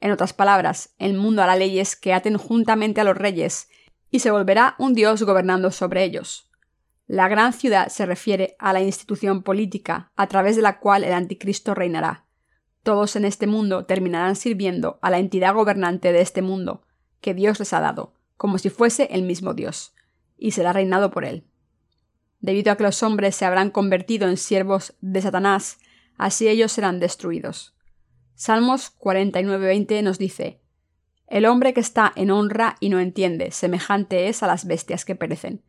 En 0.00 0.10
otras 0.10 0.32
palabras, 0.32 0.94
el 0.98 1.14
mundo 1.14 1.42
hará 1.42 1.56
leyes 1.56 1.96
que 1.96 2.14
aten 2.14 2.38
juntamente 2.38 3.00
a 3.00 3.04
los 3.04 3.16
reyes, 3.16 3.68
y 4.10 4.20
se 4.20 4.30
volverá 4.30 4.74
un 4.78 4.94
dios 4.94 5.22
gobernando 5.22 5.70
sobre 5.70 6.04
ellos. 6.04 6.50
La 7.06 7.28
gran 7.28 7.52
ciudad 7.52 7.88
se 7.88 8.06
refiere 8.06 8.56
a 8.58 8.72
la 8.72 8.80
institución 8.80 9.42
política 9.42 10.12
a 10.16 10.26
través 10.28 10.56
de 10.56 10.62
la 10.62 10.78
cual 10.78 11.04
el 11.04 11.12
anticristo 11.12 11.74
reinará. 11.74 12.24
Todos 12.82 13.16
en 13.16 13.24
este 13.24 13.46
mundo 13.46 13.84
terminarán 13.84 14.36
sirviendo 14.36 14.98
a 15.02 15.10
la 15.10 15.18
entidad 15.18 15.54
gobernante 15.54 16.12
de 16.12 16.22
este 16.22 16.42
mundo, 16.42 16.82
que 17.20 17.34
Dios 17.34 17.58
les 17.58 17.72
ha 17.72 17.80
dado, 17.80 18.14
como 18.44 18.58
si 18.58 18.68
fuese 18.68 19.08
el 19.10 19.22
mismo 19.22 19.54
Dios, 19.54 19.94
y 20.36 20.50
será 20.50 20.74
reinado 20.74 21.10
por 21.10 21.24
él. 21.24 21.46
Debido 22.40 22.72
a 22.72 22.76
que 22.76 22.82
los 22.82 23.02
hombres 23.02 23.34
se 23.34 23.46
habrán 23.46 23.70
convertido 23.70 24.28
en 24.28 24.36
siervos 24.36 24.94
de 25.00 25.22
Satanás, 25.22 25.78
así 26.18 26.46
ellos 26.46 26.70
serán 26.70 27.00
destruidos. 27.00 27.74
Salmos 28.34 28.94
49:20 28.98 30.02
nos 30.02 30.18
dice, 30.18 30.60
El 31.26 31.46
hombre 31.46 31.72
que 31.72 31.80
está 31.80 32.12
en 32.16 32.30
honra 32.30 32.76
y 32.80 32.90
no 32.90 33.00
entiende, 33.00 33.50
semejante 33.50 34.28
es 34.28 34.42
a 34.42 34.46
las 34.46 34.66
bestias 34.66 35.06
que 35.06 35.16
perecen. 35.16 35.62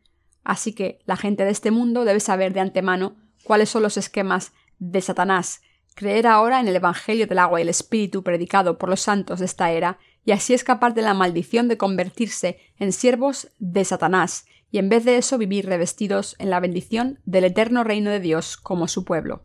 Así 0.44 0.74
que 0.74 0.98
la 1.06 1.16
gente 1.16 1.46
de 1.46 1.52
este 1.52 1.70
mundo 1.70 2.04
debe 2.04 2.20
saber 2.20 2.52
de 2.52 2.60
antemano 2.60 3.16
cuáles 3.42 3.70
son 3.70 3.84
los 3.84 3.96
esquemas 3.96 4.52
de 4.78 5.00
Satanás, 5.00 5.62
creer 5.94 6.26
ahora 6.26 6.60
en 6.60 6.68
el 6.68 6.76
Evangelio 6.76 7.26
del 7.26 7.38
agua 7.38 7.58
y 7.58 7.62
el 7.62 7.70
Espíritu 7.70 8.22
predicado 8.22 8.76
por 8.76 8.90
los 8.90 9.00
santos 9.00 9.38
de 9.38 9.46
esta 9.46 9.72
era 9.72 9.98
y 10.26 10.32
así 10.32 10.52
escapar 10.52 10.92
de 10.92 11.00
la 11.00 11.14
maldición 11.14 11.68
de 11.68 11.78
convertirse 11.78 12.58
en 12.78 12.92
siervos 12.92 13.48
de 13.58 13.84
Satanás, 13.84 14.44
y 14.70 14.78
en 14.78 14.90
vez 14.90 15.04
de 15.04 15.16
eso 15.16 15.38
vivir 15.38 15.64
revestidos 15.64 16.34
en 16.38 16.50
la 16.50 16.60
bendición 16.60 17.20
del 17.24 17.44
eterno 17.44 17.84
reino 17.84 18.10
de 18.10 18.20
Dios 18.20 18.58
como 18.58 18.88
su 18.88 19.04
pueblo. 19.04 19.42